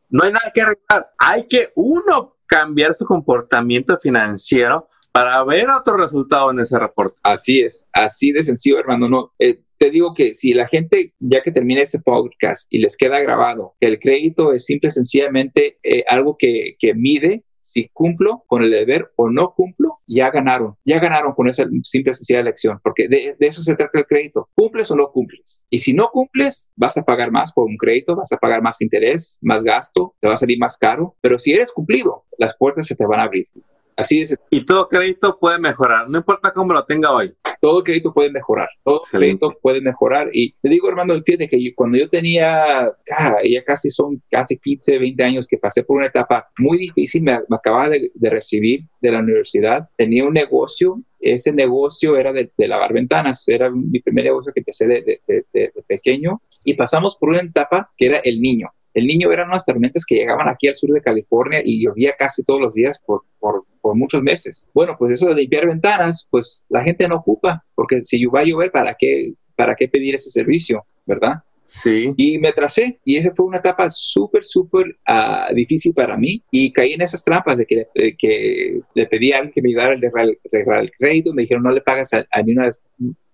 no 0.09 0.23
hay 0.23 0.31
nada 0.31 0.51
que 0.51 0.61
arreglar. 0.61 1.11
Hay 1.19 1.47
que 1.47 1.73
uno 1.75 2.37
cambiar 2.47 2.95
su 2.95 3.05
comportamiento 3.05 3.99
financiero 3.99 4.89
para 5.11 5.43
ver 5.43 5.69
otro 5.69 5.95
resultado 5.95 6.49
en 6.49 6.59
ese 6.59 6.79
reporte. 6.79 7.19
Así 7.21 7.61
es, 7.61 7.87
así 7.93 8.31
de 8.31 8.41
sencillo, 8.41 8.79
hermano. 8.79 9.07
No, 9.07 9.33
eh, 9.37 9.61
te 9.83 9.91
digo 9.91 10.13
que 10.13 10.33
si 10.33 10.53
la 10.53 10.65
gente, 10.65 11.13
ya 11.19 11.41
que 11.41 11.51
termine 11.51 11.81
ese 11.81 11.99
podcast 11.99 12.67
y 12.73 12.77
les 12.77 12.95
queda 12.95 13.19
grabado, 13.19 13.73
el 13.81 13.99
crédito 13.99 14.53
es 14.53 14.63
simple, 14.63 14.89
sencillamente 14.89 15.77
eh, 15.83 16.05
algo 16.07 16.37
que, 16.39 16.75
que 16.79 16.93
mide 16.93 17.43
si 17.59 17.89
cumplo 17.91 18.43
con 18.47 18.63
el 18.63 18.71
deber 18.71 19.11
o 19.17 19.29
no 19.29 19.53
cumplo, 19.53 19.99
ya 20.07 20.29
ganaron, 20.31 20.75
ya 20.85 20.99
ganaron 20.99 21.33
con 21.33 21.49
esa 21.49 21.65
simple 21.83 22.13
sencilla 22.13 22.39
elección, 22.39 22.79
porque 22.81 23.09
de, 23.09 23.35
de, 23.37 23.45
eso 23.45 23.61
se 23.61 23.75
trata 23.75 23.99
el 23.99 24.05
crédito. 24.05 24.47
¿Cumples 24.55 24.89
o 24.91 24.95
no 24.95 25.11
cumples? 25.11 25.65
Y 25.69 25.79
si 25.79 25.93
no 25.93 26.09
cumples, 26.13 26.71
vas 26.77 26.97
a 26.97 27.03
pagar 27.03 27.31
más 27.31 27.51
por 27.51 27.65
un 27.65 27.75
crédito, 27.75 28.15
vas 28.15 28.31
a 28.31 28.37
pagar 28.37 28.61
más 28.61 28.81
interés, 28.81 29.37
más 29.41 29.65
gasto, 29.65 30.15
te 30.21 30.29
va 30.29 30.35
a 30.35 30.37
salir 30.37 30.59
más 30.59 30.77
caro, 30.77 31.17
pero 31.19 31.37
si 31.39 31.51
eres 31.51 31.73
cumplido, 31.73 32.23
las 32.37 32.55
puertas 32.57 32.87
se 32.87 32.95
te 32.95 33.05
van 33.05 33.19
a 33.19 33.23
abrir. 33.23 33.49
Así 33.95 34.21
es. 34.21 34.35
Y 34.49 34.65
todo 34.65 34.87
crédito 34.87 35.37
puede 35.39 35.59
mejorar, 35.59 36.09
no 36.09 36.17
importa 36.17 36.51
cómo 36.51 36.73
lo 36.73 36.83
tenga 36.85 37.11
hoy. 37.11 37.33
Todo 37.61 37.83
crédito 37.83 38.13
puede 38.13 38.29
mejorar, 38.31 38.69
todo 38.83 38.97
Excelente. 38.97 39.39
crédito 39.39 39.59
puede 39.61 39.81
mejorar. 39.81 40.29
Y 40.33 40.53
te 40.61 40.69
digo, 40.69 40.89
hermano, 40.89 41.13
fíjate 41.23 41.47
que 41.47 41.63
yo, 41.63 41.71
cuando 41.75 41.97
yo 41.97 42.09
tenía, 42.09 42.63
ah, 42.85 43.35
ya 43.43 43.63
casi 43.63 43.89
son 43.89 44.21
casi 44.29 44.57
15, 44.57 44.97
20 44.99 45.23
años 45.23 45.47
que 45.47 45.57
pasé 45.57 45.83
por 45.83 45.97
una 45.97 46.07
etapa 46.07 46.47
muy 46.57 46.77
difícil, 46.77 47.23
me, 47.23 47.33
me 47.47 47.55
acababa 47.55 47.89
de, 47.89 48.09
de, 48.13 48.29
recibir 48.29 48.81
de 49.01 49.11
la 49.11 49.19
universidad, 49.19 49.87
tenía 49.97 50.25
un 50.25 50.33
negocio. 50.33 51.01
Ese 51.19 51.53
negocio 51.53 52.17
era 52.17 52.33
de, 52.33 52.51
de 52.57 52.67
lavar 52.67 52.91
ventanas, 52.91 53.47
era 53.47 53.69
mi 53.69 54.01
primer 54.01 54.25
negocio 54.25 54.51
que 54.53 54.59
empecé 54.59 54.87
de, 54.87 55.21
de 55.25 55.71
pequeño 55.87 56.41
y 56.65 56.73
pasamos 56.73 57.15
por 57.15 57.29
una 57.29 57.39
etapa 57.39 57.91
que 57.97 58.07
era 58.07 58.17
el 58.17 58.41
niño. 58.41 58.69
El 58.93 59.07
niño 59.07 59.31
eran 59.31 59.47
unas 59.47 59.65
tormentas 59.65 60.05
que 60.05 60.15
llegaban 60.15 60.47
aquí 60.47 60.67
al 60.67 60.75
sur 60.75 60.91
de 60.91 61.01
California 61.01 61.61
y 61.63 61.83
llovía 61.83 62.13
casi 62.17 62.43
todos 62.43 62.61
los 62.61 62.75
días 62.75 62.99
por, 63.05 63.23
por, 63.39 63.65
por, 63.81 63.95
muchos 63.95 64.21
meses. 64.21 64.67
Bueno, 64.73 64.95
pues 64.97 65.11
eso 65.11 65.29
de 65.29 65.35
limpiar 65.35 65.67
ventanas, 65.67 66.27
pues 66.29 66.65
la 66.69 66.83
gente 66.83 67.07
no 67.07 67.15
ocupa, 67.15 67.63
porque 67.75 68.01
si 68.03 68.23
va 68.25 68.41
a 68.41 68.43
llover, 68.43 68.71
¿para 68.71 68.95
qué, 68.97 69.33
para 69.55 69.75
qué 69.75 69.87
pedir 69.87 70.15
ese 70.15 70.29
servicio? 70.29 70.85
¿Verdad? 71.05 71.43
Sí. 71.65 72.13
Y 72.17 72.37
me 72.39 72.51
tracé 72.51 72.99
y 73.05 73.17
esa 73.17 73.33
fue 73.33 73.45
una 73.45 73.57
etapa 73.57 73.89
súper, 73.89 74.43
súper 74.43 74.97
uh, 75.07 75.53
difícil 75.55 75.93
para 75.93 76.17
mí 76.17 76.43
y 76.51 76.71
caí 76.71 76.93
en 76.93 77.01
esas 77.01 77.23
trampas 77.23 77.57
de 77.57 77.65
que, 77.65 77.87
de 77.95 78.15
que 78.17 78.81
le 78.93 79.07
pedí 79.07 79.31
a 79.31 79.37
alguien 79.37 79.53
que 79.53 79.61
me 79.61 79.69
ayudara 79.69 79.93
a 79.93 79.97
arreglar 79.97 80.81
el 80.81 80.91
crédito, 80.91 81.33
me 81.33 81.43
dijeron 81.43 81.63
no 81.63 81.71
le 81.71 81.81
pagas 81.81 82.13
a, 82.13 82.25
a 82.31 82.41
ni 82.43 82.51
una 82.51 82.69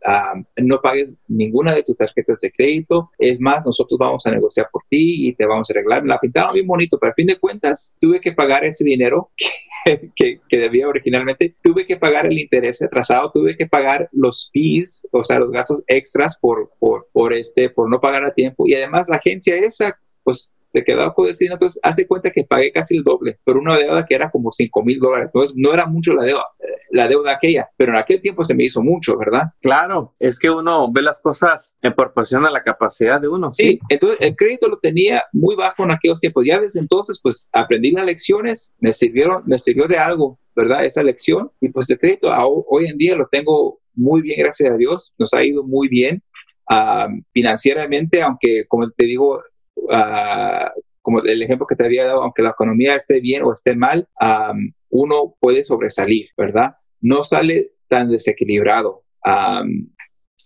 Uh, 0.05 0.43
no 0.55 0.79
pagues 0.81 1.13
ninguna 1.27 1.73
de 1.73 1.83
tus 1.83 1.97
tarjetas 1.97 2.39
de 2.41 2.51
crédito. 2.51 3.11
Es 3.17 3.39
más, 3.41 3.65
nosotros 3.65 3.97
vamos 3.97 4.25
a 4.25 4.31
negociar 4.31 4.69
por 4.71 4.83
ti 4.89 5.27
y 5.27 5.33
te 5.33 5.45
vamos 5.45 5.69
a 5.69 5.73
arreglar. 5.73 6.05
La 6.05 6.19
pintaron 6.19 6.53
bien 6.53 6.67
bonito, 6.67 6.97
pero 6.97 7.11
a 7.11 7.15
fin 7.15 7.27
de 7.27 7.37
cuentas 7.37 7.93
tuve 7.99 8.21
que 8.21 8.31
pagar 8.31 8.63
ese 8.63 8.85
dinero 8.85 9.31
que, 9.85 10.11
que, 10.15 10.41
que, 10.47 10.57
debía 10.57 10.87
originalmente. 10.87 11.55
Tuve 11.61 11.85
que 11.85 11.97
pagar 11.97 12.27
el 12.27 12.39
interés 12.39 12.81
atrasado, 12.81 13.31
tuve 13.31 13.57
que 13.57 13.67
pagar 13.67 14.09
los 14.11 14.49
fees, 14.53 15.05
o 15.11 15.23
sea, 15.23 15.39
los 15.39 15.51
gastos 15.51 15.83
extras 15.87 16.37
por, 16.39 16.71
por, 16.79 17.07
por, 17.11 17.33
este, 17.33 17.69
por 17.69 17.89
no 17.89 17.99
pagar 17.99 18.25
a 18.25 18.33
tiempo. 18.33 18.63
Y 18.67 18.75
además 18.75 19.09
la 19.09 19.17
agencia 19.17 19.55
esa, 19.55 19.99
pues 20.23 20.55
se 20.71 20.83
quedó 20.83 21.13
con 21.13 21.27
decir, 21.27 21.51
entonces 21.51 21.79
hace 21.83 22.07
cuenta 22.07 22.31
que 22.31 22.43
pagué 22.43 22.71
casi 22.71 22.97
el 22.97 23.03
doble 23.03 23.39
por 23.43 23.57
una 23.57 23.77
deuda 23.77 24.05
que 24.05 24.15
era 24.15 24.29
como 24.29 24.51
5 24.51 24.83
mil 24.83 24.99
dólares. 24.99 25.31
No, 25.33 25.41
no 25.55 25.73
era 25.73 25.85
mucho 25.85 26.13
la 26.13 26.23
deuda, 26.23 26.45
la 26.91 27.07
deuda 27.07 27.33
aquella, 27.33 27.69
pero 27.77 27.91
en 27.91 27.97
aquel 27.97 28.21
tiempo 28.21 28.43
se 28.43 28.55
me 28.55 28.63
hizo 28.63 28.81
mucho, 28.81 29.17
¿verdad? 29.17 29.43
Claro, 29.61 30.15
es 30.19 30.39
que 30.39 30.49
uno 30.49 30.91
ve 30.91 31.01
las 31.01 31.21
cosas 31.21 31.77
en 31.81 31.93
proporción 31.93 32.45
a 32.45 32.51
la 32.51 32.63
capacidad 32.63 33.19
de 33.19 33.27
uno. 33.27 33.51
Sí, 33.53 33.63
sí 33.63 33.79
entonces 33.89 34.21
el 34.21 34.35
crédito 34.35 34.67
lo 34.67 34.79
tenía 34.79 35.23
muy 35.33 35.55
bajo 35.55 35.83
en 35.83 35.91
aquellos 35.91 36.19
tiempos. 36.19 36.45
Ya 36.45 36.59
desde 36.59 36.79
entonces, 36.79 37.19
pues 37.21 37.49
aprendí 37.53 37.91
las 37.91 38.05
lecciones, 38.05 38.73
me 38.79 38.91
sirvieron, 38.91 39.43
me 39.45 39.57
sirvió 39.57 39.87
de 39.87 39.97
algo, 39.97 40.39
¿verdad? 40.55 40.85
Esa 40.85 41.03
lección 41.03 41.51
y 41.59 41.69
pues 41.69 41.89
el 41.89 41.99
crédito 41.99 42.31
hoy 42.67 42.87
en 42.87 42.97
día 42.97 43.15
lo 43.15 43.27
tengo 43.31 43.79
muy 43.95 44.21
bien, 44.21 44.39
gracias 44.39 44.71
a 44.71 44.77
Dios, 44.77 45.13
nos 45.17 45.33
ha 45.33 45.43
ido 45.43 45.63
muy 45.63 45.87
bien. 45.87 46.23
Uh, 46.71 47.09
financieramente, 47.33 48.21
aunque 48.21 48.65
como 48.67 48.87
te 48.91 49.05
digo, 49.05 49.41
Uh, 49.83 50.69
como 51.01 51.21
el 51.23 51.41
ejemplo 51.41 51.65
que 51.65 51.75
te 51.75 51.85
había 51.85 52.05
dado, 52.05 52.23
aunque 52.23 52.43
la 52.43 52.51
economía 52.51 52.95
esté 52.95 53.19
bien 53.19 53.43
o 53.43 53.53
esté 53.53 53.75
mal, 53.75 54.07
uno 54.89 55.35
puede 55.39 55.63
sobresalir, 55.63 56.27
¿verdad? 56.37 56.75
No 57.01 57.23
sale 57.23 57.71
tan 57.87 58.09
desequilibrado. 58.09 59.03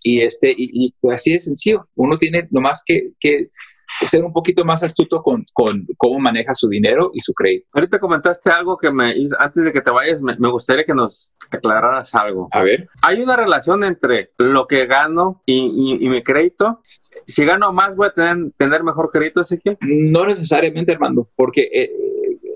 Y, 0.03 0.21
este, 0.21 0.53
y, 0.55 0.93
así 1.11 1.33
de 1.33 1.39
sencillo. 1.39 1.89
Uno 1.95 2.17
tiene 2.17 2.47
nomás 2.51 2.83
que 2.85 3.11
ser 3.87 4.23
un 4.23 4.33
poquito 4.33 4.65
más 4.65 4.83
astuto 4.83 5.21
con, 5.21 5.45
con, 5.53 5.87
cómo 5.97 6.19
maneja 6.19 6.53
su 6.53 6.67
dinero 6.67 7.11
y 7.13 7.19
su 7.19 7.33
crédito. 7.33 7.67
Ahorita 7.73 7.99
comentaste 7.99 8.49
algo 8.49 8.77
que 8.77 8.91
me 8.91 9.15
hizo, 9.15 9.39
antes 9.39 9.63
de 9.63 9.71
que 9.71 9.81
te 9.81 9.91
vayas, 9.91 10.21
me, 10.21 10.35
me, 10.37 10.49
gustaría 10.49 10.85
que 10.85 10.93
nos 10.93 11.31
aclararas 11.49 12.13
algo. 12.15 12.47
A 12.51 12.61
ver. 12.61 12.89
Hay 13.01 13.21
una 13.21 13.35
relación 13.35 13.83
entre 13.83 14.31
lo 14.37 14.67
que 14.67 14.85
gano 14.85 15.41
y, 15.45 15.97
y, 15.99 16.05
y 16.05 16.09
mi 16.09 16.21
crédito. 16.21 16.81
Si 17.25 17.45
gano 17.45 17.71
más, 17.71 17.95
¿voy 17.95 18.07
a 18.07 18.13
tener, 18.13 18.51
tener 18.57 18.83
mejor 18.83 19.09
crédito, 19.11 19.41
Ezequiel? 19.41 19.77
No 19.81 20.25
necesariamente, 20.25 20.93
Armando, 20.93 21.29
porque... 21.35 21.69
Eh, 21.73 21.91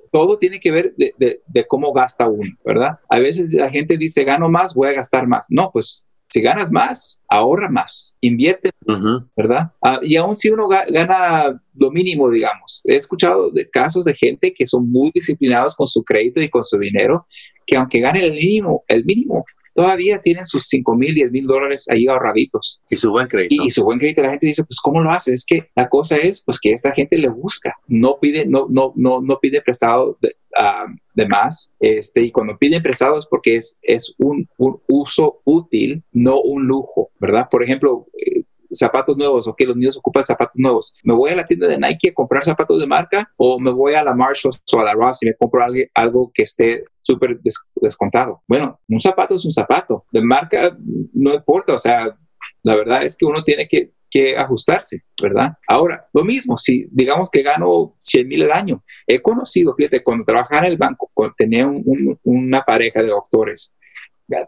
todo 0.10 0.38
tiene 0.38 0.60
que 0.60 0.72
ver 0.72 0.96
de, 0.96 1.14
de, 1.18 1.42
de, 1.46 1.68
cómo 1.68 1.92
gasta 1.94 2.28
uno, 2.28 2.50
¿verdad? 2.64 2.98
A 3.10 3.20
veces 3.20 3.54
la 3.54 3.70
gente 3.70 3.98
dice, 3.98 4.24
gano 4.24 4.50
más, 4.50 4.74
voy 4.74 4.88
a 4.88 4.94
gastar 4.94 5.28
más. 5.28 5.48
No, 5.50 5.70
pues 5.72 6.08
si 6.30 6.42
ganas 6.42 6.72
más, 6.72 7.24
ahorra 7.28 7.70
más, 7.70 8.16
invierte, 8.22 8.72
uh 8.86 8.94
-huh. 8.94 9.30
¿verdad? 9.36 9.72
Uh, 9.82 10.04
y 10.04 10.16
aún 10.18 10.36
si 10.36 10.50
uno 10.50 10.68
ga 10.68 10.86
gana 10.90 11.62
lo 11.76 11.92
mínimo, 11.92 12.30
digamos, 12.30 12.82
he 12.86 12.96
escuchado 12.96 13.50
de 13.52 13.70
casos 13.70 14.06
de 14.06 14.14
gente 14.14 14.54
que 14.54 14.66
son 14.66 14.90
muy 14.92 15.12
disciplinados 15.14 15.76
con 15.76 15.88
su 15.88 16.04
crédito 16.04 16.42
y 16.42 16.50
con 16.50 16.64
su 16.64 16.78
dinero, 16.78 17.28
que 17.66 17.78
aunque 17.78 18.00
gane 18.00 18.26
el 18.26 18.34
mínimo, 18.34 18.84
el 18.88 19.06
mínimo, 19.06 19.46
todavía 19.78 20.20
tienen 20.20 20.44
sus 20.44 20.64
5 20.66 20.96
mil, 20.96 21.14
10 21.14 21.32
mil 21.32 21.46
dólares 21.46 21.86
ahí 21.88 22.08
ahorraditos. 22.08 22.82
Y 22.90 22.98
su 22.98 23.12
buen 23.12 23.28
crédito. 23.28 23.64
Y, 23.64 23.68
y, 23.68 23.70
su 23.70 23.84
buen 23.84 24.00
crédito. 24.00 24.24
La 24.24 24.32
gente 24.32 24.48
dice, 24.48 24.64
pues, 24.64 24.80
¿cómo 24.82 25.02
lo 25.02 25.12
hace? 25.12 25.34
Es 25.34 25.46
que 25.46 25.70
la 25.76 25.88
cosa 25.88 26.18
es, 26.18 26.44
pues, 26.44 26.60
que 26.60 26.72
esta 26.72 26.92
gente 26.94 27.16
le 27.16 27.30
busca. 27.30 27.76
No 27.86 28.18
pide, 28.20 28.48
no, 28.48 28.66
no, 28.72 28.92
no, 28.96 29.22
no 29.22 29.40
pide 29.40 29.62
prestado 29.62 30.18
de, 30.20 30.36
uh, 30.60 30.92
de 31.14 31.28
más. 31.28 31.76
Este, 31.80 32.22
y 32.22 32.32
cuando 32.32 32.58
piden 32.58 32.82
prestado 32.82 33.20
es 33.20 33.28
porque 33.28 33.56
es, 33.56 33.78
es 33.84 34.16
un, 34.18 34.50
un 34.58 34.82
uso 34.88 35.42
útil, 35.44 36.02
no 36.12 36.42
un 36.42 36.66
lujo, 36.66 37.12
¿verdad? 37.20 37.48
Por 37.48 37.64
ejemplo, 37.64 38.08
eh, 38.18 38.46
zapatos 38.72 39.16
nuevos, 39.16 39.48
ok, 39.48 39.62
los 39.62 39.76
niños 39.78 39.98
ocupan 39.98 40.24
zapatos 40.24 40.56
nuevos. 40.58 40.96
¿Me 41.04 41.14
voy 41.14 41.30
a 41.30 41.36
la 41.36 41.46
tienda 41.46 41.68
de 41.68 41.78
Nike 41.78 42.10
a 42.10 42.14
comprar 42.14 42.44
zapatos 42.44 42.80
de 42.80 42.88
marca 42.88 43.32
o 43.38 43.60
me 43.60 43.72
voy 43.72 43.94
a 43.94 44.04
la 44.04 44.16
Marshalls 44.16 44.64
o 44.74 44.80
a 44.80 44.84
la 44.84 44.94
Ross 44.94 45.22
y 45.22 45.28
me 45.28 45.36
compro 45.36 45.64
algo, 45.64 45.82
algo 45.94 46.32
que 46.34 46.44
esté 46.44 46.84
súper 47.08 47.40
des 47.40 47.56
descontado? 47.76 48.44
Bueno, 48.48 48.80
un 48.88 49.00
zapato 49.00 49.36
es 49.36 49.46
un 49.46 49.52
zapato. 49.52 50.06
De 50.12 50.22
marca 50.22 50.78
no 51.14 51.34
importa, 51.34 51.74
o 51.74 51.78
sea, 51.78 52.16
la 52.64 52.76
verdad 52.76 53.04
es 53.04 53.16
que 53.18 53.26
uno 53.26 53.44
tiene 53.44 53.68
que, 53.68 53.92
ajustarse, 54.36 55.04
¿verdad? 55.22 55.52
Ahora, 55.68 56.08
lo 56.12 56.24
mismo, 56.24 56.58
si 56.58 56.88
digamos 56.90 57.30
que 57.30 57.44
gano 57.44 57.94
100 58.00 58.28
mil 58.28 58.42
al 58.46 58.52
año, 58.52 58.84
he 59.06 59.22
conocido, 59.22 59.76
fíjate, 59.76 60.02
cuando 60.02 60.26
trabajaba 60.26 60.66
en 60.66 60.72
el 60.72 60.78
banco, 60.80 61.12
tenía 61.38 61.68
un, 61.68 62.20
una 62.24 62.64
pareja 62.64 63.04
de 63.04 63.10
doctores, 63.10 63.76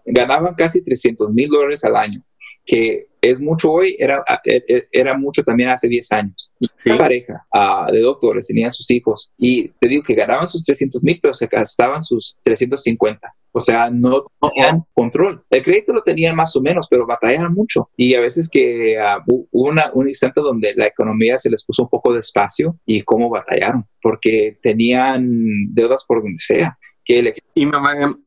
ganaban 0.05 0.55
casi 0.55 0.83
300 0.83 1.31
mil 1.33 1.49
dólares 1.49 1.83
al 1.83 1.97
año 1.97 2.23
que 2.69 3.07
es 3.19 3.39
mucho 3.39 3.71
hoy, 3.71 3.95
era, 3.97 4.23
era 4.91 5.17
mucho 5.17 5.43
también 5.43 5.69
hace 5.69 5.87
10 5.87 6.11
años. 6.11 6.53
Sí. 6.59 6.69
Una 6.85 6.99
pareja 6.99 7.45
uh, 7.53 7.91
de 7.91 7.99
doctores 7.99 8.45
tenían 8.45 8.69
sus 8.69 8.89
hijos 8.91 9.33
y 9.37 9.69
te 9.79 9.87
digo 9.87 10.03
que 10.03 10.13
ganaban 10.13 10.47
sus 10.47 10.63
300 10.63 11.03
mil, 11.03 11.19
pero 11.19 11.33
se 11.33 11.47
gastaban 11.47 12.01
sus 12.01 12.39
350. 12.43 13.33
O 13.51 13.59
sea, 13.59 13.89
no 13.89 14.25
tenían 14.39 14.83
control. 14.93 15.43
El 15.49 15.63
crédito 15.63 15.91
lo 15.91 16.03
tenían 16.03 16.35
más 16.35 16.55
o 16.55 16.61
menos, 16.61 16.85
pero 16.87 17.07
batallaban 17.07 17.53
mucho. 17.53 17.89
Y 17.97 18.13
a 18.13 18.21
veces 18.21 18.47
que 18.47 18.97
uh, 18.99 19.47
hubo 19.51 19.69
una, 19.69 19.89
un 19.95 20.07
instante 20.07 20.39
donde 20.39 20.75
la 20.75 20.85
economía 20.85 21.39
se 21.39 21.49
les 21.49 21.65
puso 21.65 21.83
un 21.83 21.89
poco 21.89 22.13
despacio 22.13 22.77
y 22.85 23.01
cómo 23.01 23.31
batallaron, 23.31 23.85
porque 23.99 24.59
tenían 24.61 25.27
deudas 25.73 26.05
por 26.07 26.21
donde 26.21 26.37
sea. 26.37 26.77
Que 27.09 27.19
el... 27.19 27.33
Y 27.55 27.65
me, 27.65 27.79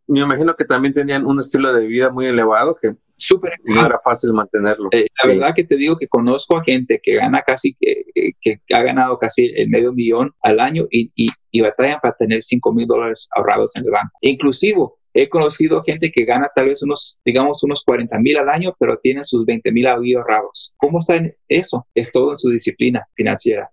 me, 0.08 0.20
imagino 0.20 0.56
que 0.56 0.64
también 0.64 0.92
tenían 0.92 1.24
un 1.24 1.38
estilo 1.38 1.72
de 1.72 1.86
vida 1.86 2.10
muy 2.10 2.26
elevado 2.26 2.74
que 2.74 2.96
súper 3.16 3.52
no 3.62 3.86
era 3.86 4.00
fácil 4.02 4.32
mantenerlo. 4.32 4.88
Eh, 4.90 5.06
la 5.22 5.30
sí. 5.30 5.38
verdad 5.38 5.54
que 5.54 5.62
te 5.62 5.76
digo 5.76 5.96
que 5.96 6.08
conozco 6.08 6.56
a 6.56 6.64
gente 6.64 7.00
que 7.00 7.14
gana 7.14 7.42
casi, 7.42 7.76
que, 7.78 8.32
que 8.40 8.60
ha 8.74 8.82
ganado 8.82 9.18
casi 9.18 9.46
el 9.54 9.68
medio 9.68 9.92
millón 9.92 10.32
al 10.42 10.58
año 10.58 10.88
y, 10.90 11.12
y, 11.14 11.28
y 11.52 11.60
batallan 11.60 12.00
para 12.02 12.16
tener 12.16 12.42
5 12.42 12.72
mil 12.72 12.88
dólares 12.88 13.28
ahorrados 13.36 13.76
en 13.76 13.84
el 13.84 13.92
banco. 13.92 14.18
Inclusive, 14.20 14.88
he 15.14 15.28
conocido 15.28 15.82
gente 15.84 16.10
que 16.10 16.24
gana 16.24 16.50
tal 16.52 16.66
vez 16.66 16.82
unos, 16.82 17.20
digamos, 17.24 17.62
unos 17.62 17.84
40 17.84 18.18
mil 18.18 18.36
al 18.38 18.48
año, 18.48 18.74
pero 18.80 18.96
tienen 18.96 19.24
sus 19.24 19.46
20 19.46 19.70
mil 19.70 19.86
ahorrados. 19.86 20.74
¿Cómo 20.76 20.98
está 20.98 21.22
eso? 21.48 21.86
Es 21.94 22.10
todo 22.10 22.30
en 22.30 22.36
su 22.36 22.50
disciplina 22.50 23.06
financiera. 23.14 23.70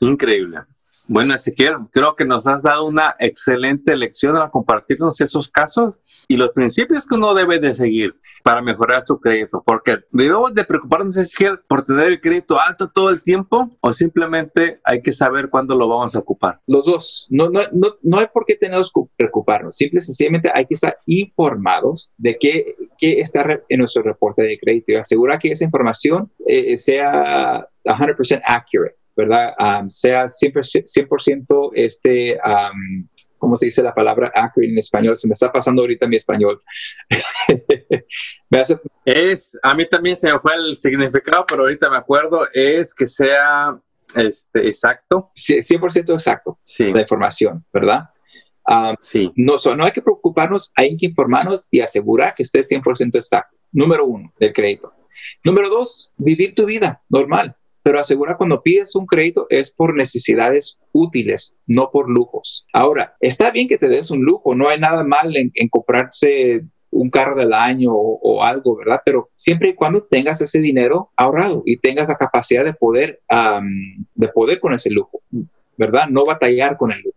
Increíble. 0.00 0.58
Bueno, 1.08 1.34
Ezequiel, 1.34 1.74
creo 1.90 2.14
que 2.14 2.24
nos 2.24 2.46
has 2.46 2.62
dado 2.62 2.84
una 2.84 3.16
excelente 3.18 3.96
lección 3.96 4.36
al 4.36 4.50
compartirnos 4.50 5.20
esos 5.20 5.48
casos 5.48 5.94
y 6.28 6.36
los 6.36 6.50
principios 6.50 7.06
que 7.06 7.16
uno 7.16 7.34
debe 7.34 7.58
de 7.58 7.74
seguir 7.74 8.14
para 8.44 8.62
mejorar 8.62 9.02
su 9.04 9.18
crédito, 9.18 9.62
porque 9.66 9.98
debemos 10.10 10.54
de 10.54 10.64
preocuparnos, 10.64 11.16
Ezequiel, 11.16 11.58
por 11.66 11.84
tener 11.84 12.06
el 12.06 12.20
crédito 12.20 12.56
alto 12.58 12.88
todo 12.88 13.10
el 13.10 13.20
tiempo 13.20 13.70
o 13.80 13.92
simplemente 13.92 14.80
hay 14.84 15.02
que 15.02 15.12
saber 15.12 15.50
cuándo 15.50 15.74
lo 15.74 15.88
vamos 15.88 16.14
a 16.14 16.20
ocupar. 16.20 16.60
Los 16.66 16.86
dos, 16.86 17.26
no, 17.30 17.50
no, 17.50 17.60
no, 17.72 17.96
no 18.02 18.18
hay 18.18 18.26
por 18.32 18.44
qué 18.46 18.54
tenemos 18.54 18.92
que 18.92 19.02
preocuparnos, 19.16 19.76
simple 19.76 19.98
y 19.98 20.02
sencillamente 20.02 20.50
hay 20.54 20.66
que 20.66 20.74
estar 20.74 20.96
informados 21.06 22.12
de 22.16 22.36
qué, 22.38 22.76
qué 22.96 23.14
está 23.14 23.44
en 23.68 23.78
nuestro 23.78 24.02
reporte 24.02 24.42
de 24.42 24.58
crédito 24.58 24.92
y 24.92 24.96
asegurar 24.96 25.38
que 25.38 25.48
esa 25.48 25.64
información 25.64 26.30
eh, 26.46 26.76
sea 26.76 27.66
100% 27.84 28.42
accurate. 28.44 29.01
¿Verdad? 29.16 29.52
sea 29.88 30.24
100%, 30.24 30.84
100 30.86 31.08
este, 31.74 32.38
¿cómo 33.38 33.56
se 33.56 33.66
dice 33.66 33.82
la 33.82 33.94
palabra 33.94 34.30
accurate 34.34 34.70
en 34.70 34.78
español? 34.78 35.16
Se 35.16 35.28
me 35.28 35.32
está 35.32 35.52
pasando 35.52 35.82
ahorita 35.82 36.06
mi 36.06 36.16
español. 36.16 36.62
Es, 39.04 39.58
a 39.62 39.74
mí 39.74 39.88
también 39.88 40.14
se 40.14 40.30
me 40.30 40.38
fue 40.38 40.54
el 40.54 40.76
significado, 40.78 41.44
pero 41.48 41.62
ahorita 41.62 41.90
me 41.90 41.96
acuerdo, 41.96 42.46
es 42.52 42.94
que 42.94 43.06
sea 43.06 43.76
este, 44.14 44.66
exacto. 44.66 45.30
100% 45.34 46.12
exacto 46.12 46.58
sí. 46.62 46.92
la 46.92 47.00
información, 47.00 47.64
¿verdad? 47.72 48.10
sí. 49.00 49.32
No, 49.34 49.56
no 49.74 49.84
hay 49.84 49.90
que 49.90 50.02
preocuparnos, 50.02 50.72
hay 50.76 50.96
que 50.96 51.06
informarnos 51.06 51.68
y 51.70 51.80
asegurar 51.80 52.34
que 52.34 52.42
esté 52.44 52.60
100% 52.60 53.16
exacto. 53.16 53.56
Número 53.72 54.04
uno, 54.04 54.32
del 54.38 54.52
crédito. 54.52 54.92
Número 55.42 55.68
dos, 55.68 56.12
vivir 56.16 56.54
tu 56.54 56.66
vida 56.66 57.02
normal 57.08 57.56
pero 57.82 57.98
asegura 57.98 58.36
cuando 58.36 58.62
pides 58.62 58.94
un 58.94 59.06
crédito 59.06 59.46
es 59.50 59.74
por 59.74 59.94
necesidades 59.94 60.78
útiles, 60.92 61.56
no 61.66 61.90
por 61.90 62.08
lujos. 62.08 62.66
Ahora, 62.72 63.16
está 63.20 63.50
bien 63.50 63.68
que 63.68 63.78
te 63.78 63.88
des 63.88 64.10
un 64.10 64.22
lujo, 64.22 64.54
no 64.54 64.68
hay 64.68 64.78
nada 64.78 65.04
mal 65.04 65.36
en, 65.36 65.50
comprarse 65.68 66.64
un 66.90 67.10
carro 67.10 67.34
del 67.34 67.52
año 67.52 67.90
o, 67.92 68.42
algo, 68.42 68.76
¿verdad? 68.76 69.00
Pero 69.04 69.30
siempre 69.34 69.70
y 69.70 69.74
cuando 69.74 70.04
tengas 70.04 70.40
ese 70.40 70.60
dinero 70.60 71.10
ahorrado 71.16 71.62
y 71.64 71.78
tengas 71.78 72.08
la 72.08 72.16
capacidad 72.16 72.64
de 72.64 72.74
poder, 72.74 73.22
de 74.14 74.28
poder 74.28 74.60
con 74.60 74.74
ese 74.74 74.90
lujo, 74.90 75.22
¿verdad? 75.76 76.08
No 76.08 76.24
batallar 76.24 76.76
con 76.76 76.92
el 76.92 76.98
lujo. 76.98 77.16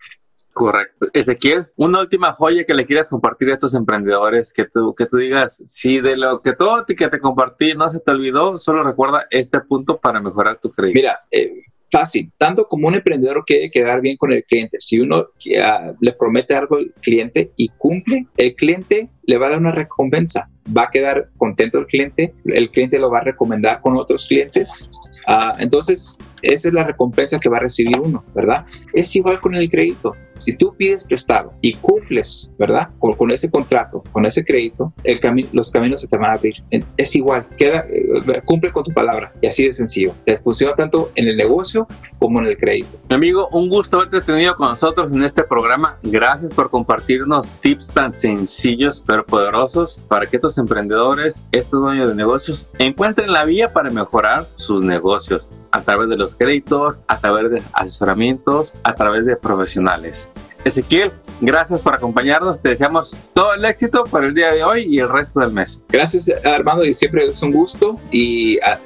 Correcto. 0.55 1.07
Ezequiel, 1.11 1.67
una 1.75 1.99
última 1.99 2.31
joya 2.31 2.63
que 2.63 2.73
le 2.73 2.85
quieras 2.85 3.09
compartir 3.09 3.49
a 3.49 3.55
estos 3.55 3.75
emprendedores, 3.75 4.53
que 4.53 4.63
tú, 4.63 4.95
que 4.95 5.05
tú 5.05 5.17
digas, 5.17 5.61
si 5.67 5.99
de 5.99 6.15
lo 6.15 6.41
que 6.41 6.53
todo 6.53 6.85
que 6.85 7.09
te 7.09 7.19
compartí 7.19 7.73
no 7.73 7.89
se 7.89 7.99
te 7.99 8.11
olvidó, 8.11 8.57
solo 8.57 8.81
recuerda 8.81 9.27
este 9.31 9.59
punto 9.59 9.97
para 9.97 10.21
mejorar 10.21 10.57
tu 10.61 10.71
crédito. 10.71 10.95
Mira, 10.95 11.19
eh, 11.29 11.63
fácil, 11.91 12.31
tanto 12.37 12.69
como 12.69 12.87
un 12.87 12.95
emprendedor 12.95 13.43
quiere 13.45 13.69
quedar 13.69 13.99
bien 13.99 14.15
con 14.15 14.31
el 14.31 14.45
cliente, 14.45 14.77
si 14.79 14.97
uno 14.97 15.27
le 15.43 16.13
promete 16.13 16.55
algo 16.55 16.77
al 16.77 16.93
cliente 17.01 17.51
y 17.57 17.67
cumple, 17.77 18.25
el 18.37 18.55
cliente 18.55 19.09
le 19.23 19.37
va 19.37 19.47
a 19.47 19.49
dar 19.49 19.59
una 19.59 19.73
recompensa, 19.73 20.49
va 20.75 20.83
a 20.83 20.89
quedar 20.89 21.31
contento 21.35 21.79
el 21.79 21.85
cliente, 21.85 22.33
el 22.45 22.71
cliente 22.71 22.97
lo 22.97 23.11
va 23.11 23.17
a 23.17 23.23
recomendar 23.23 23.81
con 23.81 23.97
otros 23.97 24.25
clientes. 24.25 24.89
Ah, 25.27 25.57
entonces, 25.59 26.17
esa 26.41 26.69
es 26.69 26.73
la 26.73 26.85
recompensa 26.85 27.39
que 27.39 27.49
va 27.49 27.57
a 27.57 27.61
recibir 27.61 27.99
uno, 27.99 28.23
¿verdad? 28.33 28.65
Es 28.93 29.13
igual 29.17 29.41
con 29.41 29.53
el 29.53 29.69
crédito 29.69 30.15
si 30.39 30.55
tú 30.55 30.75
pides 30.75 31.03
prestado 31.03 31.53
y 31.61 31.73
cumples, 31.75 32.51
¿verdad? 32.57 32.89
Con, 32.99 33.31
ese 33.31 33.49
contrato, 33.49 34.03
con 34.11 34.25
ese 34.25 34.43
crédito, 34.43 34.93
el 35.03 35.19
los 35.51 35.71
caminos 35.71 36.01
se 36.01 36.07
te 36.07 36.17
van 36.17 36.31
a 36.31 36.33
abrir. 36.33 36.55
Es 36.97 37.15
igual, 37.15 37.47
queda, 37.57 37.85
eh, 37.89 38.41
cumple 38.45 38.71
con 38.71 38.83
tu 38.83 38.91
palabra 38.91 39.33
y 39.41 39.47
así 39.47 39.65
de 39.65 39.73
sencillo. 39.73 40.13
Te 40.25 40.37
funciona 40.37 40.75
tanto 40.75 41.11
en 41.15 41.27
el 41.27 41.37
negocio 41.37 41.87
como 42.19 42.39
en 42.39 42.47
el 42.47 42.57
crédito. 42.57 42.97
Mi 43.09 43.15
amigo, 43.15 43.49
un 43.51 43.69
gusto 43.69 43.97
haberte 43.97 44.21
tenido 44.21 44.55
con 44.55 44.69
nosotros 44.69 45.11
en 45.11 45.23
este 45.23 45.43
programa. 45.43 45.97
Gracias 46.03 46.53
por 46.53 46.69
compartirnos 46.69 47.51
tips 47.59 47.91
tan 47.93 48.11
sencillos 48.11 49.03
pero 49.05 49.25
poderosos 49.25 49.99
para 50.07 50.25
que 50.27 50.37
estos 50.37 50.57
emprendedores, 50.57 51.43
estos 51.51 51.81
dueños 51.81 52.09
de 52.09 52.15
negocios, 52.15 52.69
encuentren 52.79 53.31
la 53.31 53.45
vía 53.45 53.73
para 53.73 53.89
mejorar 53.89 54.47
sus 54.55 54.81
negocios 54.81 55.49
a 55.75 55.81
través 55.81 56.07
de 56.07 56.15
los 56.15 56.37
créditos, 56.37 56.97
a 57.07 57.19
través 57.19 57.51
de 57.51 57.61
asesoramientos, 57.73 58.75
a 58.83 58.95
través 58.95 59.25
de 59.25 59.35
profesionales. 59.35 60.29
Ezequiel, 60.63 61.11
gracias 61.41 61.81
por 61.81 61.93
acompañarnos. 61.93 62.61
Te 62.61 62.69
deseamos 62.69 63.19
todo 63.33 63.53
el 63.53 63.65
éxito 63.65 64.05
para 64.05 64.25
el 64.25 64.33
día 64.33 64.51
de 64.53 64.63
hoy 64.63 64.85
y 64.89 64.99
el 64.99 65.09
resto 65.09 65.41
del 65.41 65.51
mes. 65.51 65.83
Gracias, 65.89 66.31
Armando, 66.45 66.85
y 66.85 66.93
siempre 66.93 67.25
es 67.25 67.41
un 67.43 67.51
gusto. 67.51 67.97
Y 68.09 68.57
ah, 68.61 68.79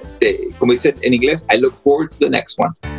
como 0.57 0.73
dice 0.73 0.95
en 1.01 1.13
inglés, 1.13 1.45
I 1.53 1.57
look 1.57 1.75
forward 1.83 2.09
to 2.09 2.17
the 2.19 2.29
next 2.29 2.59
one. 2.59 2.98